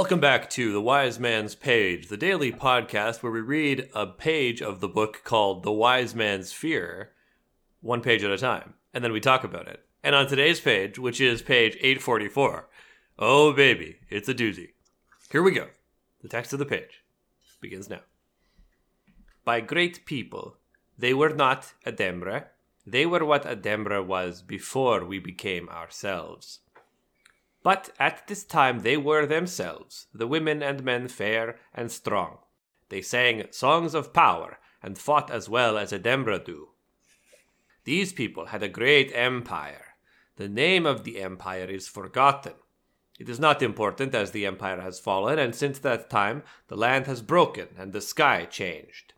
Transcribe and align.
Welcome 0.00 0.18
back 0.18 0.48
to 0.52 0.72
The 0.72 0.80
Wise 0.80 1.20
Man's 1.20 1.54
Page, 1.54 2.08
the 2.08 2.16
daily 2.16 2.50
podcast 2.50 3.22
where 3.22 3.30
we 3.30 3.42
read 3.42 3.90
a 3.94 4.06
page 4.06 4.62
of 4.62 4.80
the 4.80 4.88
book 4.88 5.20
called 5.24 5.62
The 5.62 5.72
Wise 5.72 6.14
Man's 6.14 6.54
Fear, 6.54 7.10
one 7.82 8.00
page 8.00 8.24
at 8.24 8.30
a 8.30 8.38
time, 8.38 8.72
and 8.94 9.04
then 9.04 9.12
we 9.12 9.20
talk 9.20 9.44
about 9.44 9.68
it. 9.68 9.84
And 10.02 10.14
on 10.14 10.26
today's 10.26 10.58
page, 10.58 10.98
which 10.98 11.20
is 11.20 11.42
page 11.42 11.74
844, 11.82 12.66
oh 13.18 13.52
baby, 13.52 13.98
it's 14.08 14.26
a 14.30 14.34
doozy. 14.34 14.70
Here 15.30 15.42
we 15.42 15.50
go. 15.50 15.68
The 16.22 16.28
text 16.28 16.54
of 16.54 16.60
the 16.60 16.64
page 16.64 17.04
begins 17.60 17.90
now. 17.90 18.00
By 19.44 19.60
great 19.60 20.06
people, 20.06 20.56
they 20.98 21.12
were 21.12 21.34
not 21.34 21.74
Ademre. 21.84 22.46
They 22.86 23.04
were 23.04 23.26
what 23.26 23.44
Ademre 23.44 24.02
was 24.02 24.40
before 24.40 25.04
we 25.04 25.18
became 25.18 25.68
ourselves. 25.68 26.60
But 27.62 27.90
at 27.98 28.26
this 28.26 28.44
time 28.44 28.80
they 28.80 28.96
were 28.96 29.26
themselves, 29.26 30.06
the 30.14 30.26
women 30.26 30.62
and 30.62 30.82
men 30.82 31.08
fair 31.08 31.58
and 31.74 31.92
strong. 31.92 32.38
They 32.88 33.02
sang 33.02 33.46
songs 33.50 33.94
of 33.94 34.12
power 34.12 34.58
and 34.82 34.98
fought 34.98 35.30
as 35.30 35.48
well 35.48 35.76
as 35.76 35.92
Ademre 35.92 36.44
do. 36.44 36.70
These 37.84 38.12
people 38.12 38.46
had 38.46 38.62
a 38.62 38.68
great 38.68 39.12
empire. 39.14 39.94
The 40.36 40.48
name 40.48 40.86
of 40.86 41.04
the 41.04 41.20
empire 41.20 41.66
is 41.66 41.86
forgotten. 41.86 42.54
It 43.18 43.28
is 43.28 43.38
not 43.38 43.62
important 43.62 44.14
as 44.14 44.30
the 44.30 44.46
empire 44.46 44.80
has 44.80 44.98
fallen, 44.98 45.38
and 45.38 45.54
since 45.54 45.78
that 45.80 46.08
time 46.08 46.42
the 46.68 46.76
land 46.76 47.06
has 47.06 47.20
broken 47.20 47.68
and 47.76 47.92
the 47.92 48.00
sky 48.00 48.46
changed. 48.46 49.12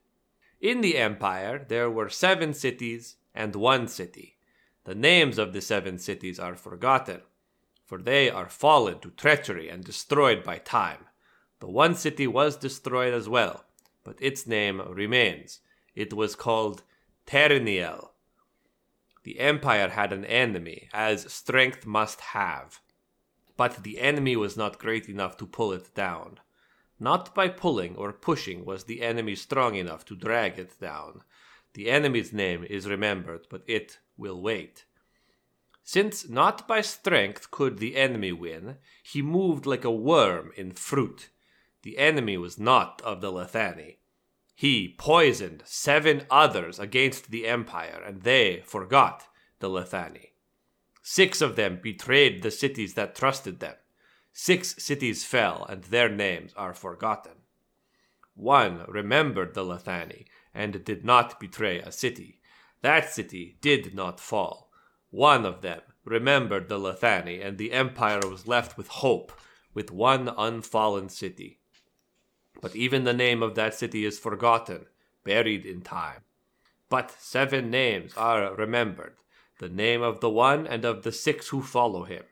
In 0.60 0.80
the 0.80 0.96
empire 0.96 1.64
there 1.68 1.88
were 1.88 2.08
seven 2.08 2.52
cities 2.54 3.16
and 3.34 3.54
one 3.54 3.86
city. 3.86 4.38
The 4.84 4.96
names 4.96 5.38
of 5.38 5.52
the 5.52 5.60
seven 5.60 5.98
cities 5.98 6.40
are 6.40 6.56
forgotten 6.56 7.20
for 7.84 7.98
they 7.98 8.30
are 8.30 8.48
fallen 8.48 8.98
to 9.00 9.10
treachery 9.10 9.68
and 9.68 9.84
destroyed 9.84 10.42
by 10.42 10.58
time. 10.58 11.06
The 11.60 11.68
one 11.68 11.94
city 11.94 12.26
was 12.26 12.56
destroyed 12.56 13.14
as 13.14 13.28
well, 13.28 13.64
but 14.04 14.16
its 14.20 14.46
name 14.46 14.80
remains. 14.80 15.60
It 15.94 16.12
was 16.12 16.34
called 16.34 16.82
Tariniel. 17.26 18.10
The 19.24 19.38
empire 19.38 19.90
had 19.90 20.12
an 20.12 20.24
enemy, 20.24 20.88
as 20.92 21.32
strength 21.32 21.86
must 21.86 22.20
have. 22.20 22.80
But 23.56 23.84
the 23.84 24.00
enemy 24.00 24.36
was 24.36 24.56
not 24.56 24.78
great 24.78 25.08
enough 25.08 25.36
to 25.36 25.46
pull 25.46 25.72
it 25.72 25.94
down. 25.94 26.40
Not 26.98 27.34
by 27.34 27.48
pulling 27.48 27.96
or 27.96 28.12
pushing 28.12 28.64
was 28.64 28.84
the 28.84 29.02
enemy 29.02 29.36
strong 29.36 29.74
enough 29.74 30.04
to 30.06 30.16
drag 30.16 30.58
it 30.58 30.80
down. 30.80 31.22
The 31.74 31.90
enemy's 31.90 32.32
name 32.32 32.64
is 32.68 32.88
remembered, 32.88 33.46
but 33.48 33.62
it 33.66 33.98
will 34.16 34.40
wait. 34.40 34.84
Since 35.84 36.28
not 36.28 36.68
by 36.68 36.80
strength 36.80 37.50
could 37.50 37.78
the 37.78 37.96
enemy 37.96 38.32
win, 38.32 38.76
he 39.02 39.20
moved 39.20 39.66
like 39.66 39.84
a 39.84 39.90
worm 39.90 40.52
in 40.56 40.72
fruit. 40.72 41.30
The 41.82 41.98
enemy 41.98 42.36
was 42.36 42.58
not 42.58 43.02
of 43.02 43.20
the 43.20 43.32
Lethani. 43.32 43.96
He 44.54 44.94
poisoned 44.96 45.62
seven 45.66 46.26
others 46.30 46.78
against 46.78 47.30
the 47.30 47.46
empire, 47.48 48.00
and 48.06 48.22
they 48.22 48.62
forgot 48.64 49.26
the 49.58 49.68
Lethani. 49.68 50.32
Six 51.02 51.40
of 51.40 51.56
them 51.56 51.80
betrayed 51.82 52.42
the 52.42 52.52
cities 52.52 52.94
that 52.94 53.16
trusted 53.16 53.58
them. 53.58 53.74
Six 54.32 54.82
cities 54.82 55.24
fell, 55.24 55.66
and 55.68 55.82
their 55.84 56.08
names 56.08 56.54
are 56.56 56.74
forgotten. 56.74 57.32
One 58.34 58.84
remembered 58.86 59.54
the 59.54 59.64
Lethani 59.64 60.26
and 60.54 60.84
did 60.84 61.04
not 61.04 61.40
betray 61.40 61.80
a 61.80 61.90
city. 61.90 62.40
That 62.82 63.12
city 63.12 63.58
did 63.60 63.94
not 63.94 64.20
fall. 64.20 64.61
One 65.12 65.44
of 65.44 65.60
them 65.60 65.82
remembered 66.06 66.68
the 66.70 66.78
Lethani, 66.78 67.44
and 67.44 67.58
the 67.58 67.72
empire 67.72 68.22
was 68.24 68.48
left 68.48 68.78
with 68.78 68.88
hope, 68.88 69.30
with 69.74 69.90
one 69.90 70.28
unfallen 70.28 71.10
city. 71.10 71.60
But 72.62 72.74
even 72.74 73.04
the 73.04 73.12
name 73.12 73.42
of 73.42 73.54
that 73.54 73.74
city 73.74 74.06
is 74.06 74.18
forgotten, 74.18 74.86
buried 75.22 75.66
in 75.66 75.82
time. 75.82 76.22
But 76.88 77.10
seven 77.10 77.70
names 77.70 78.14
are 78.16 78.54
remembered 78.54 79.16
the 79.58 79.68
name 79.68 80.00
of 80.00 80.20
the 80.20 80.30
one 80.30 80.66
and 80.66 80.84
of 80.84 81.02
the 81.02 81.12
six 81.12 81.48
who 81.48 81.62
follow 81.62 82.04
him. 82.04 82.24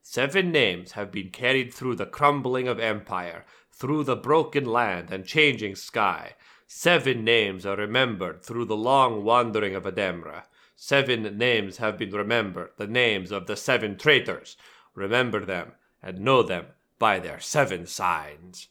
Seven 0.00 0.52
names 0.52 0.92
have 0.92 1.10
been 1.10 1.30
carried 1.30 1.74
through 1.74 1.96
the 1.96 2.06
crumbling 2.06 2.68
of 2.68 2.78
empire, 2.78 3.44
through 3.72 4.04
the 4.04 4.16
broken 4.16 4.64
land 4.64 5.10
and 5.10 5.26
changing 5.26 5.74
sky. 5.74 6.34
Seven 6.68 7.24
names 7.24 7.66
are 7.66 7.76
remembered 7.76 8.44
through 8.44 8.64
the 8.64 8.76
long 8.76 9.24
wandering 9.24 9.74
of 9.74 9.82
Ademre. 9.84 10.44
Seven 10.80 11.36
names 11.36 11.78
have 11.78 11.98
been 11.98 12.12
remembered, 12.12 12.70
the 12.76 12.86
names 12.86 13.32
of 13.32 13.48
the 13.48 13.56
seven 13.56 13.98
traitors. 13.98 14.56
Remember 14.94 15.44
them, 15.44 15.72
and 16.00 16.20
know 16.20 16.40
them 16.40 16.66
by 17.00 17.18
their 17.18 17.40
seven 17.40 17.84
signs. 17.84 18.68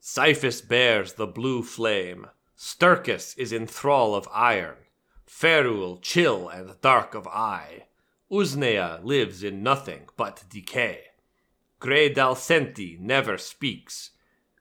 Cyphus 0.00 0.62
bears 0.62 1.12
the 1.12 1.26
blue 1.26 1.62
flame. 1.62 2.28
Stercus 2.56 3.36
is 3.36 3.52
in 3.52 3.66
thrall 3.66 4.14
of 4.14 4.26
iron. 4.32 4.78
Ferule 5.26 5.98
chill 5.98 6.48
and 6.48 6.80
dark 6.80 7.14
of 7.14 7.28
eye. 7.28 7.84
Usnea 8.30 9.04
lives 9.04 9.44
in 9.44 9.62
nothing 9.62 10.08
but 10.16 10.44
decay. 10.48 11.02
Grey 11.80 12.08
Dalcenti 12.08 12.98
never 12.98 13.36
speaks. 13.36 14.12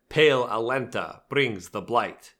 Pale 0.09 0.45
Alenta 0.49 1.21
brings 1.29 1.69
the 1.69 1.81
blight. 1.81 2.33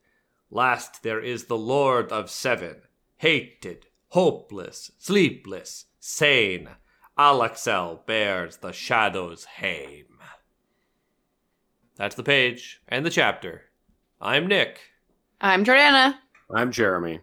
Last 0.49 1.03
there 1.03 1.21
is 1.21 1.45
the 1.45 1.57
Lord 1.57 2.11
of 2.11 2.29
Seven, 2.29 2.81
hated, 3.15 3.87
hopeless, 4.11 4.91
sleepless, 4.97 5.85
sane, 5.99 6.69
Alaxel 7.17 8.05
bears 8.05 8.57
the 8.57 8.71
shadow's 8.71 9.45
hame. 9.45 10.05
That's 11.95 12.15
the 12.15 12.23
page 12.23 12.81
and 12.87 13.05
the 13.05 13.09
chapter. 13.09 13.63
I'm 14.19 14.47
Nick. 14.47 14.79
I'm 15.39 15.63
Jordana. 15.63 16.15
I'm 16.53 16.71
Jeremy. 16.71 17.21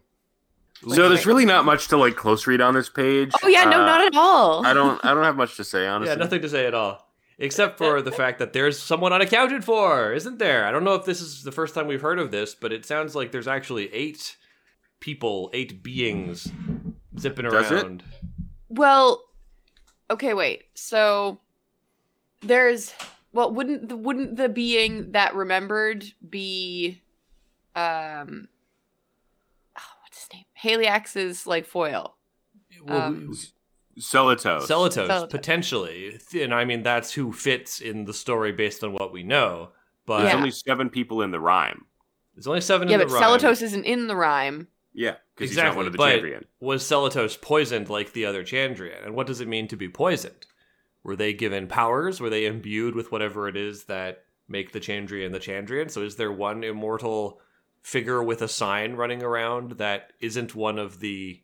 So 0.89 1.09
there's 1.09 1.27
really 1.27 1.45
not 1.45 1.65
much 1.65 1.89
to 1.89 1.97
like 1.97 2.17
close 2.17 2.47
read 2.47 2.61
on 2.61 2.75
this 2.75 2.89
page. 2.89 3.33
Oh 3.43 3.49
yeah, 3.49 3.65
no, 3.65 3.83
Uh, 3.83 3.87
not 3.87 4.07
at 4.07 4.17
all. 4.17 4.65
I 4.65 4.73
don't. 4.73 5.05
I 5.05 5.13
don't 5.13 5.25
have 5.25 5.37
much 5.37 5.57
to 5.57 5.65
say 5.65 5.87
honestly. 5.89 6.13
Yeah, 6.13 6.19
nothing 6.19 6.41
to 6.43 6.49
say 6.49 6.67
at 6.67 6.75
all. 6.75 7.09
Except 7.41 7.79
for 7.79 8.03
the 8.03 8.13
fact 8.13 8.39
that 8.41 8.53
there's 8.53 8.79
someone 8.81 9.13
unaccounted 9.13 9.65
for, 9.65 10.13
isn't 10.13 10.39
there? 10.39 10.65
I 10.65 10.73
don't 10.73 10.85
know 10.85 10.95
if 10.95 11.05
this 11.05 11.21
is 11.21 11.45
the 11.45 11.53
first 11.53 11.75
time 11.75 11.87
we've 11.87 12.03
heard 12.03 12.19
of 12.19 12.31
this, 12.33 12.55
but 12.55 12.73
it 12.73 12.85
sounds 12.85 13.15
like 13.15 13.31
there's 13.31 13.47
actually 13.47 13.93
eight 13.95 14.37
people, 15.01 15.49
eight 15.53 15.83
beings 15.83 16.51
zipping 17.19 17.47
Does 17.49 17.71
it? 17.71 17.83
around. 17.85 18.03
Well, 18.69 19.25
okay, 20.11 20.35
wait. 20.35 20.65
So 20.75 21.41
there's 22.43 22.95
well, 23.33 23.53
wouldn't 23.53 23.89
the 23.89 23.97
wouldn't 23.97 24.37
the 24.37 24.49
being 24.49 25.13
that 25.13 25.35
remembered 25.35 26.05
be 26.29 27.03
um 27.77 28.49
oh, 29.79 29.83
what's 30.03 30.23
his 30.23 30.29
name? 30.33 30.45
Haliax's 30.63 31.47
like 31.47 31.67
foil. 31.67 32.17
Well, 32.85 33.03
Um, 33.03 33.33
Selitos. 33.99 34.67
Selitos, 34.69 35.09
Selitos. 35.09 35.31
potentially. 35.31 36.21
And 36.35 36.55
I 36.55 36.65
mean, 36.65 36.83
that's 36.85 37.13
who 37.13 37.33
fits 37.33 37.81
in 37.81 38.05
the 38.05 38.15
story 38.15 38.53
based 38.53 38.85
on 38.85 38.93
what 38.93 39.13
we 39.13 39.25
know. 39.25 39.71
But 40.07 40.19
There's 40.21 40.31
Yeah. 40.33 40.37
only 40.37 40.51
seven 40.53 40.89
people 40.89 41.21
in 41.23 41.31
the 41.33 41.41
rhyme. 41.41 41.85
there's 42.35 42.47
only 42.47 42.61
seven 42.61 42.87
Yeah, 42.89 42.95
in 42.95 43.01
but 43.01 43.09
the 43.09 43.15
rhyme. 43.15 43.23
Selitos 43.41 43.63
isn't 43.63 43.85
in 43.85 44.07
the 44.07 44.15
rhyme. 44.15 44.69
Yeah, 45.01 45.15
because 45.37 45.51
Exactly, 45.53 45.57
he's 45.57 45.57
not 45.57 45.77
one 45.77 45.87
of 45.87 45.93
the 45.93 45.99
but 45.99 46.21
Chandrian. 46.21 46.45
was 46.59 46.83
Selitos 46.83 47.41
poisoned 47.41 47.89
like 47.89 48.13
the 48.13 48.25
other 48.27 48.43
Chandrian? 48.43 49.05
And 49.07 49.15
what 49.15 49.29
does 49.29 49.41
it 49.41 49.47
mean 49.47 49.69
to 49.69 49.77
be 49.77 49.89
poisoned? 49.89 50.47
Were 51.05 51.15
they 51.15 51.33
given 51.33 51.69
powers? 51.69 52.21
Were 52.21 52.29
they 52.31 52.47
imbued 52.47 52.97
with 52.97 53.13
whatever 53.13 53.47
it 53.49 53.57
is 53.57 53.85
that 53.85 54.25
make 54.49 54.73
the 54.73 54.81
Chandrian 54.81 55.31
the 55.31 55.39
Chandrian? 55.39 55.89
So 55.89 56.03
is 56.03 56.17
there 56.17 56.33
one 56.33 56.65
immortal 56.65 57.41
figure 57.81 58.21
with 58.25 58.43
a 58.43 58.49
sign 58.49 58.95
running 58.95 59.23
around 59.23 59.73
that 59.79 60.13
isn't 60.21 60.57
one 60.57 60.79
of 60.81 60.99
the 60.99 61.43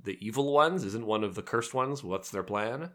the 0.00 0.16
evil 0.24 0.52
ones? 0.52 0.84
Isn't 0.84 1.04
one 1.06 1.24
of 1.24 1.34
the 1.34 1.42
cursed 1.42 1.74
ones? 1.74 2.04
What's 2.04 2.30
their 2.30 2.44
plan? 2.44 2.90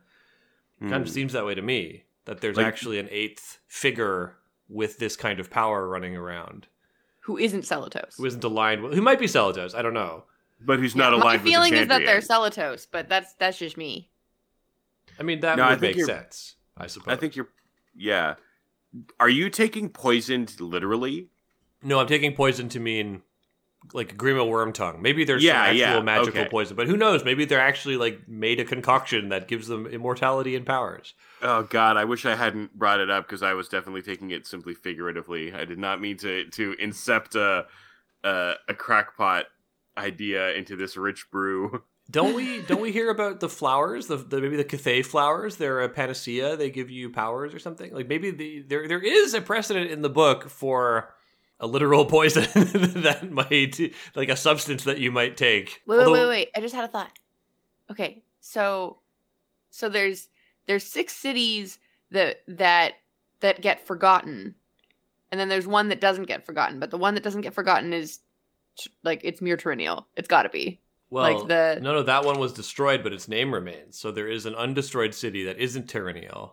Kind 0.80 0.94
of 0.94 1.02
Hmm. 1.08 1.14
seems 1.14 1.34
that 1.34 1.46
way 1.46 1.56
to 1.56 1.62
me. 1.62 2.06
That 2.24 2.40
there's 2.40 2.56
Like- 2.56 2.68
actually 2.68 3.00
an 3.00 3.10
eighth 3.12 3.60
figure 3.68 4.38
with 4.70 4.98
this 5.00 5.18
kind 5.18 5.42
of 5.42 5.50
power 5.50 5.90
running 5.90 6.16
around 6.16 6.68
Who 7.30 7.38
isn't 7.38 7.62
Selitos? 7.62 8.18
who 8.18 8.26
isn't 8.26 8.44
aligned 8.44 8.82
with 8.82 8.96
who 8.96 9.04
might 9.04 9.20
be 9.20 9.28
Selitos. 9.28 9.76
I 9.76 9.84
don't 9.84 9.94
know. 9.94 10.24
But 10.60 10.80
who's 10.80 10.96
not 10.96 11.12
My 11.12 11.18
aligned 11.20 11.44
with 11.44 11.52
feeling 11.52 11.74
is 11.76 11.88
that 11.90 12.04
they're 12.04 12.22
Chandrian. 12.22 12.56
Selitos, 12.56 12.88
but 12.92 13.08
that's 13.08 13.34
that's 13.34 13.60
just 13.60 13.78
me. 13.78 14.10
I 15.20 15.24
mean 15.24 15.40
that 15.42 15.58
No, 15.58 15.64
I 15.66 15.70
would 15.70 15.80
think 15.80 15.96
make 15.96 15.98
you're- 16.08 16.12
sense. 16.12 16.56
I 16.76 16.88
suppose. 16.88 17.14
I 17.14 17.18
think 17.18 17.36
you're. 17.36 17.50
Yeah. 17.96 18.34
Are 19.20 19.30
you 19.30 19.52
taking 19.52 19.90
poisoned 19.90 20.60
literally? 20.60 21.28
No, 21.84 22.00
I'm 22.00 22.08
taking 22.08 22.34
poison 22.34 22.68
to 22.70 22.80
mean 22.80 23.22
like 23.94 24.18
Grima 24.18 24.46
Wormtongue. 24.48 25.02
Maybe 25.02 25.24
there's 25.24 25.44
Yeah, 25.44 25.54
some 25.54 25.62
actual 25.66 25.80
yeah, 25.80 26.02
magical 26.02 26.42
okay. 26.42 26.50
poison, 26.50 26.76
but 26.76 26.88
who 26.88 26.98
knows? 26.98 27.24
Maybe 27.24 27.46
they're 27.46 27.60
actually 27.62 27.98
like 27.98 28.28
made 28.28 28.60
a 28.60 28.66
concoction 28.66 29.30
that 29.30 29.48
gives 29.48 29.68
them 29.68 29.88
immortality 29.88 30.56
and 30.56 30.66
powers. 30.66 31.14
Oh 31.42 31.64
God, 31.64 31.98
I 31.98 32.06
wish 32.06 32.26
I 32.26 32.36
hadn't 32.36 32.78
brought 32.78 33.00
it 33.00 33.10
up 33.10 33.26
because 33.26 33.42
I 33.42 33.54
was 33.54 33.70
definitely 33.70 34.02
taking 34.02 34.32
it 34.32 34.46
simply 34.46 34.74
figuratively. 34.74 35.54
I 35.54 35.66
did 35.66 35.80
not 35.80 36.02
mean 36.02 36.18
to 36.18 36.46
to 36.50 36.76
incept 36.82 37.36
a 37.36 37.66
a, 38.28 38.54
a 38.68 38.74
crackpot 38.74 39.46
idea 39.98 40.54
into 40.54 40.76
this 40.76 40.98
rich 40.98 41.30
brew. 41.32 41.84
Don't 42.12 42.36
we 42.36 42.64
don't 42.64 42.82
we 42.82 42.92
hear 42.92 43.12
about 43.12 43.40
the 43.40 43.48
flowers? 43.48 44.08
The, 44.08 44.18
the 44.18 44.42
maybe 44.42 44.58
the 44.58 44.64
Cthaeh 44.66 45.06
flowers. 45.06 45.58
They're 45.58 45.82
a 45.82 45.90
panacea. 45.90 46.56
They 46.58 46.72
give 46.72 46.90
you 46.90 47.12
powers 47.12 47.54
or 47.54 47.60
something. 47.60 47.94
Like 47.94 48.08
maybe 48.08 48.32
the 48.32 48.62
there 48.62 48.88
there 48.88 49.00
is 49.00 49.36
a 49.36 49.42
precedent 49.42 49.92
in 49.92 50.02
the 50.02 50.10
book 50.10 50.50
for 50.50 51.14
a 51.60 51.68
literal 51.68 52.06
poison 52.06 52.44
that 53.02 53.30
might 53.32 53.80
like 54.16 54.30
a 54.30 54.36
substance 54.36 54.84
that 54.86 55.00
you 55.00 55.12
might 55.12 55.38
take. 55.38 55.82
Wait, 55.86 55.98
wait, 55.98 56.06
Although- 56.06 56.28
wait, 56.30 56.30
wait. 56.30 56.50
I 56.56 56.62
just 56.62 56.76
had 56.76 56.86
a 56.86 56.88
thought. 56.88 57.18
Okay, 57.92 58.24
so 58.40 59.00
so 59.70 59.90
there's 59.90 60.30
there's 60.68 60.84
six 60.84 61.16
cities 61.16 61.80
that 62.12 62.42
that 62.48 62.94
that 63.42 63.62
get 63.62 63.86
forgotten, 63.86 64.56
and 65.32 65.40
then 65.40 65.50
there's 65.50 65.68
one 65.68 65.90
that 65.90 66.02
doesn't 66.02 66.28
get 66.28 66.46
forgotten. 66.46 66.80
But 66.80 66.92
the 66.92 66.98
one 66.98 67.16
that 67.16 67.24
doesn't 67.24 67.42
get 67.42 67.54
forgotten 67.54 67.94
is 67.94 68.20
like 69.04 69.22
it's 69.24 69.42
Myr 69.42 69.58
Tariniel. 69.58 70.06
It's 70.16 70.28
got 70.28 70.44
to 70.44 70.50
be. 70.50 70.80
Well, 71.10 71.40
like 71.40 71.48
the- 71.48 71.80
no, 71.82 71.94
no, 71.94 72.04
that 72.04 72.24
one 72.24 72.40
was 72.40 72.54
destroyed, 72.54 73.02
but 73.04 73.14
its 73.14 73.28
name 73.28 73.52
remains. 73.54 73.98
So 73.98 74.12
there 74.12 74.28
is 74.28 74.46
an 74.46 74.54
undestroyed 74.54 75.14
city 75.14 75.44
that 75.46 75.58
isn't 75.58 75.88
Tariniel. 75.92 76.52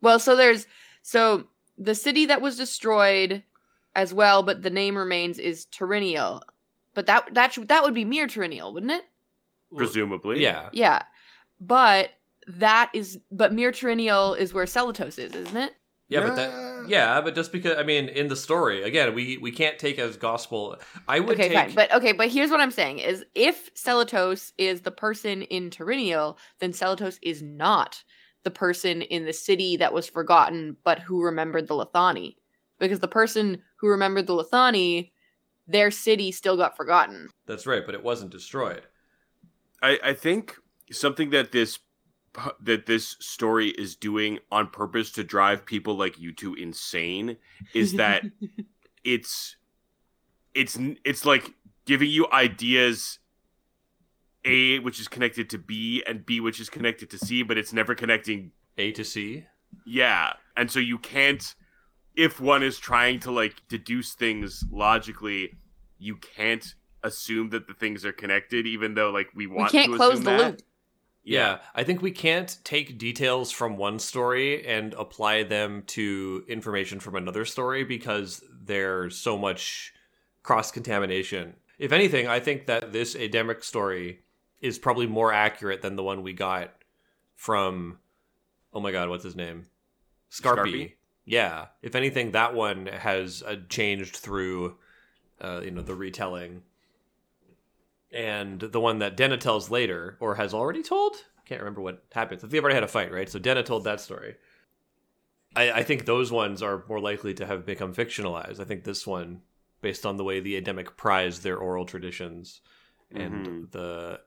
Well, 0.00 0.18
so 0.20 0.36
there's 0.36 0.66
so 1.02 1.48
the 1.76 1.94
city 1.94 2.26
that 2.26 2.40
was 2.40 2.56
destroyed 2.56 3.42
as 3.94 4.12
well, 4.14 4.42
but 4.42 4.62
the 4.62 4.70
name 4.70 4.96
remains 4.96 5.38
is 5.38 5.66
Tariniel. 5.66 6.40
But 6.94 7.06
that 7.06 7.32
that 7.34 7.52
should, 7.52 7.68
that 7.68 7.82
would 7.82 7.94
be 7.94 8.04
Myr 8.04 8.26
Tariniel, 8.26 8.72
wouldn't 8.72 8.92
it? 8.92 9.04
Presumably. 9.74 10.42
Yeah. 10.42 10.68
Yeah, 10.72 11.02
but 11.60 12.10
that 12.46 12.90
is 12.92 13.18
but 13.30 13.52
Myr 13.52 13.72
Tariniel 13.72 14.36
is 14.36 14.52
where 14.52 14.64
Selitos 14.64 15.18
is, 15.18 15.34
isn't 15.34 15.56
it? 15.56 15.72
Yeah, 16.08 16.20
but 16.20 16.36
that 16.36 16.88
yeah, 16.88 17.20
but 17.22 17.34
just 17.34 17.52
because 17.52 17.78
I 17.78 17.84
mean, 17.84 18.08
in 18.08 18.28
the 18.28 18.36
story 18.36 18.82
again, 18.82 19.14
we 19.14 19.38
we 19.38 19.50
can't 19.50 19.78
take 19.78 19.98
as 19.98 20.16
gospel. 20.16 20.76
I 21.08 21.20
would 21.20 21.38
okay, 21.38 21.48
take 21.48 21.56
fine. 21.56 21.74
But 21.74 21.94
okay, 21.94 22.12
but 22.12 22.28
here's 22.28 22.50
what 22.50 22.60
I'm 22.60 22.70
saying 22.70 22.98
is 22.98 23.24
if 23.34 23.72
Selitos 23.74 24.52
is 24.58 24.82
the 24.82 24.90
person 24.90 25.42
in 25.42 25.70
Tariniel, 25.70 26.36
then 26.58 26.72
Selitos 26.72 27.18
is 27.22 27.42
not 27.42 28.02
the 28.44 28.50
person 28.50 29.02
in 29.02 29.24
the 29.24 29.32
city 29.32 29.76
that 29.76 29.94
was 29.94 30.08
forgotten 30.08 30.76
but 30.84 30.98
who 30.98 31.22
remembered 31.22 31.68
the 31.68 31.74
Lethani. 31.74 32.36
Because 32.82 32.98
the 32.98 33.08
person 33.08 33.62
who 33.76 33.86
remembered 33.86 34.26
the 34.26 34.34
Lethani, 34.34 35.12
their 35.68 35.92
city 35.92 36.32
still 36.32 36.56
got 36.56 36.76
forgotten. 36.76 37.28
that's 37.46 37.64
right, 37.64 37.86
but 37.86 37.94
it 37.94 38.02
wasn't 38.02 38.32
destroyed. 38.32 38.82
I, 39.80 39.98
I 40.02 40.12
think 40.14 40.56
something 40.90 41.30
that 41.30 41.52
this 41.52 41.78
that 42.60 42.86
this 42.86 43.16
story 43.20 43.68
is 43.68 43.94
doing 43.94 44.38
on 44.50 44.66
purpose 44.66 45.12
to 45.12 45.22
drive 45.22 45.64
people 45.64 45.96
like 45.96 46.18
you 46.18 46.32
two 46.32 46.54
insane 46.54 47.36
is 47.72 47.92
that 47.96 48.24
it's 49.04 49.56
it's 50.54 50.78
it's 51.04 51.24
like 51.24 51.52
giving 51.84 52.08
you 52.08 52.26
ideas 52.32 53.18
a 54.44 54.78
which 54.80 54.98
is 54.98 55.08
connected 55.08 55.50
to 55.50 55.58
b 55.58 56.02
and 56.06 56.24
b 56.24 56.40
which 56.40 56.58
is 56.58 56.70
connected 56.70 57.10
to 57.10 57.18
c 57.18 57.42
but 57.42 57.58
it's 57.58 57.72
never 57.72 57.94
connecting 57.94 58.50
A 58.78 58.92
to 58.92 59.04
C. 59.04 59.44
yeah 59.84 60.32
and 60.56 60.70
so 60.70 60.78
you 60.78 60.98
can't 60.98 61.54
if 62.16 62.40
one 62.40 62.62
is 62.62 62.78
trying 62.78 63.20
to 63.20 63.30
like 63.30 63.62
deduce 63.68 64.14
things 64.14 64.64
logically 64.70 65.56
you 65.98 66.16
can't 66.16 66.74
assume 67.02 67.50
that 67.50 67.66
the 67.66 67.74
things 67.74 68.04
are 68.04 68.12
connected 68.12 68.66
even 68.66 68.94
though 68.94 69.10
like 69.10 69.28
we 69.34 69.46
we 69.46 69.54
want 69.54 69.72
can't 69.72 69.90
to 69.90 69.96
close 69.96 70.14
assume 70.14 70.24
the 70.24 70.30
that. 70.30 70.50
loop. 70.52 70.62
Yeah, 71.24 71.58
I 71.72 71.84
think 71.84 72.02
we 72.02 72.10
can't 72.10 72.58
take 72.64 72.98
details 72.98 73.52
from 73.52 73.76
one 73.76 74.00
story 74.00 74.66
and 74.66 74.92
apply 74.94 75.44
them 75.44 75.84
to 75.88 76.44
information 76.48 76.98
from 76.98 77.14
another 77.14 77.44
story 77.44 77.84
because 77.84 78.42
there's 78.50 79.16
so 79.16 79.38
much 79.38 79.92
cross 80.42 80.72
contamination. 80.72 81.54
If 81.78 81.92
anything, 81.92 82.26
I 82.26 82.40
think 82.40 82.66
that 82.66 82.92
this 82.92 83.14
Ademic 83.14 83.62
story 83.62 84.22
is 84.60 84.80
probably 84.80 85.06
more 85.06 85.32
accurate 85.32 85.80
than 85.80 85.94
the 85.94 86.02
one 86.02 86.24
we 86.24 86.32
got 86.32 86.74
from 87.36 87.98
oh 88.72 88.80
my 88.80 88.90
god, 88.90 89.08
what's 89.08 89.24
his 89.24 89.36
name? 89.36 89.66
Skarpi. 90.30 90.56
Skarpi? 90.56 90.92
Yeah. 91.24 91.66
If 91.82 91.94
anything, 91.94 92.32
that 92.32 92.54
one 92.54 92.86
has 92.86 93.42
uh, 93.46 93.56
changed 93.68 94.16
through 94.16 94.76
uh, 95.40 95.60
you 95.64 95.70
know 95.70 95.82
the 95.82 95.94
retelling 95.94 96.62
and 98.12 98.60
the 98.60 98.80
one 98.80 98.98
that 98.98 99.16
Denna 99.16 99.38
tells 99.38 99.70
later, 99.70 100.16
or 100.20 100.34
has 100.34 100.52
already 100.52 100.82
told. 100.82 101.16
I 101.38 101.42
can't 101.48 101.60
remember 101.60 101.80
what 101.80 102.04
happens. 102.12 102.42
They've 102.42 102.62
already 102.62 102.74
had 102.74 102.84
a 102.84 102.88
fight, 102.88 103.10
right? 103.12 103.28
So 103.28 103.38
Denna 103.38 103.62
told 103.62 103.84
that 103.84 104.00
story. 104.00 104.36
I, 105.56 105.72
I 105.72 105.82
think 105.82 106.04
those 106.04 106.30
ones 106.30 106.62
are 106.62 106.84
more 106.88 107.00
likely 107.00 107.34
to 107.34 107.46
have 107.46 107.64
become 107.66 107.94
fictionalized. 107.94 108.60
I 108.60 108.64
think 108.64 108.84
this 108.84 109.06
one, 109.06 109.42
based 109.80 110.04
on 110.06 110.16
the 110.16 110.24
way 110.24 110.40
the 110.40 110.60
Ademic 110.60 110.96
prized 110.96 111.42
their 111.42 111.56
oral 111.56 111.84
traditions 111.86 112.60
and 113.14 113.46
Mhm. 113.46 113.70
the 113.72 114.20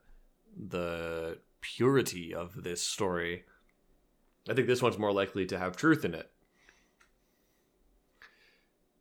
the 0.57 1.39
purity 1.61 2.33
of 2.33 2.63
this 2.63 2.81
story, 2.81 3.43
I 4.49 4.53
think 4.53 4.67
this 4.67 4.81
one's 4.81 4.97
more 4.97 5.11
likely 5.11 5.45
to 5.47 5.59
have 5.59 5.75
truth 5.75 6.05
in 6.05 6.13
it. 6.13 6.31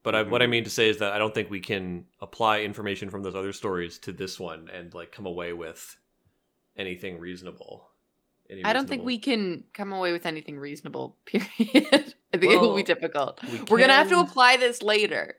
But 0.05 0.15
I, 0.15 0.23
what 0.23 0.43
I 0.43 0.47
Mhm. 0.47 0.51
mean 0.51 0.65
to 0.65 0.71
say 0.71 0.89
is 0.89 0.99
that 0.99 1.13
I 1.13 1.19
don't 1.19 1.35
think 1.35 1.51
we 1.51 1.59
can 1.61 2.07
apply 2.21 2.61
information 2.61 3.11
from 3.11 3.23
those 3.25 3.35
other 3.35 3.53
stories 3.53 3.99
to 4.01 4.13
this 4.13 4.39
one 4.39 4.69
and 4.73 4.95
like 4.95 5.11
come 5.11 5.27
away 5.27 5.53
with 5.53 5.97
anything 6.77 7.19
reasonable. 7.19 7.89
Any 8.49 8.63
I 8.65 8.73
don't 8.75 8.87
think 8.87 9.03
we 9.05 9.19
can 9.19 9.65
come 9.73 9.93
away 9.93 10.13
with 10.13 10.27
anything 10.27 10.59
reasonable, 10.59 11.17
period. 11.25 12.15
I 12.33 12.37
think 12.37 12.53
it 12.53 12.61
will 12.61 12.69
Well, 12.69 12.77
be 12.77 12.83
difficult. 12.83 13.43
we 13.43 13.59
We're 13.61 13.79
going 13.79 13.89
to 13.89 13.95
have 13.95 14.09
to 14.11 14.17
can- 14.17 14.27
apply 14.27 14.59
this 14.59 14.83
later. 14.83 15.37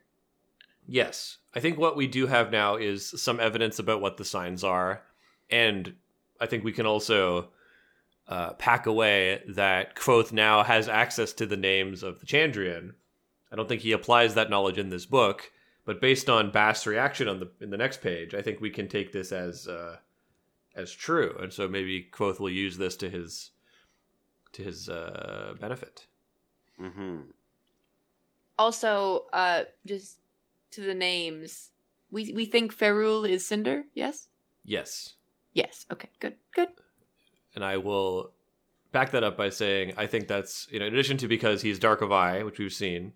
Yes. 0.88 1.38
I 1.54 1.60
think 1.60 1.78
what 1.78 1.96
we 1.96 2.08
do 2.08 2.28
have 2.28 2.52
now 2.52 2.76
is 2.76 3.08
some 3.22 3.40
evidence 3.40 3.80
about 3.80 4.02
what 4.02 4.18
the 4.18 4.26
signs 4.26 4.64
are. 4.64 5.04
And 5.50 5.96
I 6.42 6.48
think 6.48 6.64
we 6.64 6.72
can 6.74 6.86
also 6.88 7.50
uh, 8.28 8.54
pack 8.54 8.88
away 8.88 9.44
that 9.48 9.96
Kvothe 9.96 10.32
now 10.32 10.64
has 10.64 10.90
access 10.90 11.34
to 11.34 11.46
the 11.46 11.58
names 11.58 12.02
of 12.02 12.20
the 12.20 12.26
Chandrian. 12.26 12.94
I 13.52 13.56
don't 13.56 13.68
think 13.70 13.82
he 13.82 13.92
applies 13.92 14.34
that 14.36 14.50
knowledge 14.50 14.78
in 14.78 14.90
this 14.90 15.06
book, 15.06 15.52
but 15.86 16.02
based 16.02 16.30
on 16.30 16.52
Bast's 16.52 16.88
reaction 16.88 17.28
on 17.28 17.40
the 17.40 17.52
in 17.62 17.70
the 17.70 17.78
next 17.78 18.02
page, 18.02 18.34
I 18.34 18.42
think 18.42 18.60
we 18.60 18.70
can 18.70 18.88
take 18.88 19.12
this 19.12 19.32
as 19.32 19.68
uh, 19.68 19.98
as 20.76 20.92
true. 20.92 21.38
And 21.42 21.54
so 21.54 21.68
maybe 21.68 22.08
Kvothe 22.12 22.40
will 22.40 22.50
use 22.50 22.78
this 22.78 22.96
to 22.98 23.10
his 23.10 23.52
to 24.54 24.64
his 24.64 24.90
uh, 24.90 25.54
benefit. 25.60 26.08
hmm 26.78 27.22
Also, 28.58 29.26
uh, 29.34 29.64
just 29.86 30.18
to 30.72 30.82
the 30.82 30.94
names, 30.96 31.72
we 32.12 32.34
we 32.34 32.46
think 32.46 32.74
Ferule 32.74 33.26
is 33.30 33.46
Cinder. 33.46 33.84
Yes. 33.94 34.28
Yes. 34.64 35.14
Yes. 35.54 35.86
Okay. 35.92 36.10
Good. 36.20 36.36
Good. 36.54 36.70
and 37.54 37.64
I 37.64 37.78
will 37.78 38.32
back 38.92 39.12
that 39.12 39.24
up 39.24 39.38
by 39.38 39.50
saying 39.50 39.94
I 39.98 40.08
think 40.08 40.28
that's 40.28 40.68
you 40.72 40.80
know 40.80 40.86
in 40.88 40.94
addition 40.94 41.18
to 41.18 41.28
because 41.28 41.62
he's 41.62 41.80
dark 41.80 42.02
of 42.02 42.12
eye, 42.12 42.44
which 42.44 42.60
we've 42.60 42.74
seen. 42.74 43.14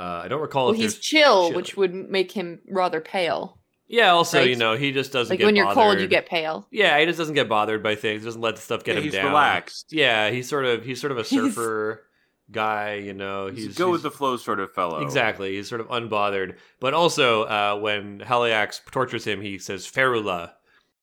Uh, 0.00 0.22
I 0.24 0.28
don't 0.28 0.40
recall 0.40 0.66
Well, 0.66 0.74
if 0.74 0.80
he's 0.80 0.98
chill, 0.98 1.48
chill. 1.48 1.56
which 1.56 1.76
would 1.76 1.94
make 1.94 2.32
him 2.32 2.60
rather 2.70 3.00
pale. 3.00 3.58
yeah. 3.86 4.10
Also, 4.10 4.38
right? 4.38 4.48
you 4.48 4.56
know, 4.56 4.74
he 4.76 4.92
just 4.92 5.12
doesn't 5.12 5.30
Like 5.30 5.40
get 5.40 5.44
when 5.46 5.56
you're 5.56 5.72
cold, 5.74 6.00
you 6.00 6.06
get 6.06 6.26
pale. 6.26 6.66
yeah. 6.70 6.98
He 6.98 7.04
just 7.06 7.18
doesn't 7.18 7.34
get 7.34 7.48
bothered 7.48 7.82
by 7.82 7.94
things. 7.96 8.24
Doesn't 8.24 8.40
let 8.40 8.56
the 8.56 8.62
stuff 8.62 8.82
get 8.84 8.92
Yeah, 8.94 8.98
him 8.98 9.04
he's 9.04 9.12
down. 9.12 9.26
relaxed. 9.26 9.92
Yeah, 9.92 10.30
he's 10.30 10.48
sort 10.48 10.64
of 10.64 10.84
he's 10.84 11.00
sort 11.00 11.12
of 11.12 11.18
a 11.18 11.22
He's- 11.30 11.42
surfer 11.54 12.02
guy. 12.50 12.94
You 12.94 13.12
know, 13.12 13.48
He's, 13.48 13.64
he's 13.66 13.76
go 13.78 13.86
he's- 13.86 13.92
with 13.94 14.02
the 14.04 14.10
flow 14.10 14.36
sort 14.38 14.58
of 14.60 14.72
fellow. 14.72 15.00
Exactly, 15.02 15.56
he's 15.56 15.68
sort 15.68 15.80
of 15.82 15.88
unbothered. 15.88 16.56
But 16.80 16.94
also, 16.94 17.42
uh, 17.44 17.78
when 17.78 18.20
Haliax 18.20 18.80
tortures 18.90 19.24
him, 19.26 19.40
he 19.42 19.58
says 19.58 19.86
"Ferula." 19.86 20.52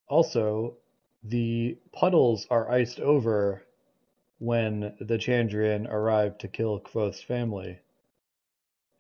Also, 0.10 0.78
the 1.24 1.78
puddles 1.94 2.48
are 2.50 2.72
iced 2.72 3.00
over 3.00 3.64
when 4.40 4.94
the 5.00 5.18
Chandrian 5.18 5.88
arrive 5.92 6.38
to 6.40 6.48
kill 6.48 6.80
Kvothe's 6.80 7.22
family. 7.22 7.80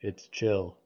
It's 0.02 0.28
chill. 0.28 0.78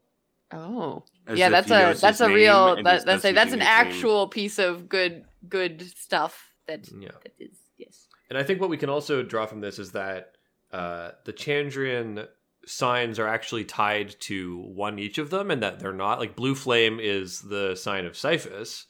Oh, 0.51 1.03
As 1.27 1.37
yeah. 1.39 1.49
That's 1.49 1.71
a 1.71 1.95
that's 1.99 2.19
a 2.19 2.27
real 2.29 2.75
that, 2.83 3.05
that's 3.05 3.23
a, 3.25 3.31
that's 3.31 3.53
an 3.53 3.59
using 3.59 3.59
his 3.59 3.59
name. 3.59 3.61
actual 3.61 4.27
piece 4.27 4.59
of 4.59 4.89
good 4.89 5.25
good 5.47 5.81
stuff. 5.97 6.51
That 6.67 6.87
Yeah. 6.91 7.09
that 7.23 7.33
is 7.39 7.57
yes. 7.77 8.07
And 8.29 8.37
I 8.37 8.43
think 8.43 8.59
what 8.61 8.69
we 8.69 8.77
can 8.77 8.89
also 8.89 9.23
draw 9.23 9.45
from 9.45 9.61
this 9.61 9.79
is 9.79 9.91
that 9.91 10.33
uh, 10.71 11.11
the 11.25 11.33
Chandrian 11.33 12.27
signs 12.65 13.19
are 13.19 13.27
actually 13.27 13.65
tied 13.65 14.15
to 14.21 14.57
one 14.59 14.99
each 14.99 15.17
of 15.17 15.29
them, 15.29 15.51
and 15.51 15.61
that 15.63 15.79
they're 15.79 15.93
not 15.93 16.19
like 16.19 16.35
blue 16.35 16.55
flame 16.55 16.99
is 17.01 17.41
the 17.41 17.75
sign 17.75 18.05
of 18.05 18.17
Cyphus. 18.17 18.85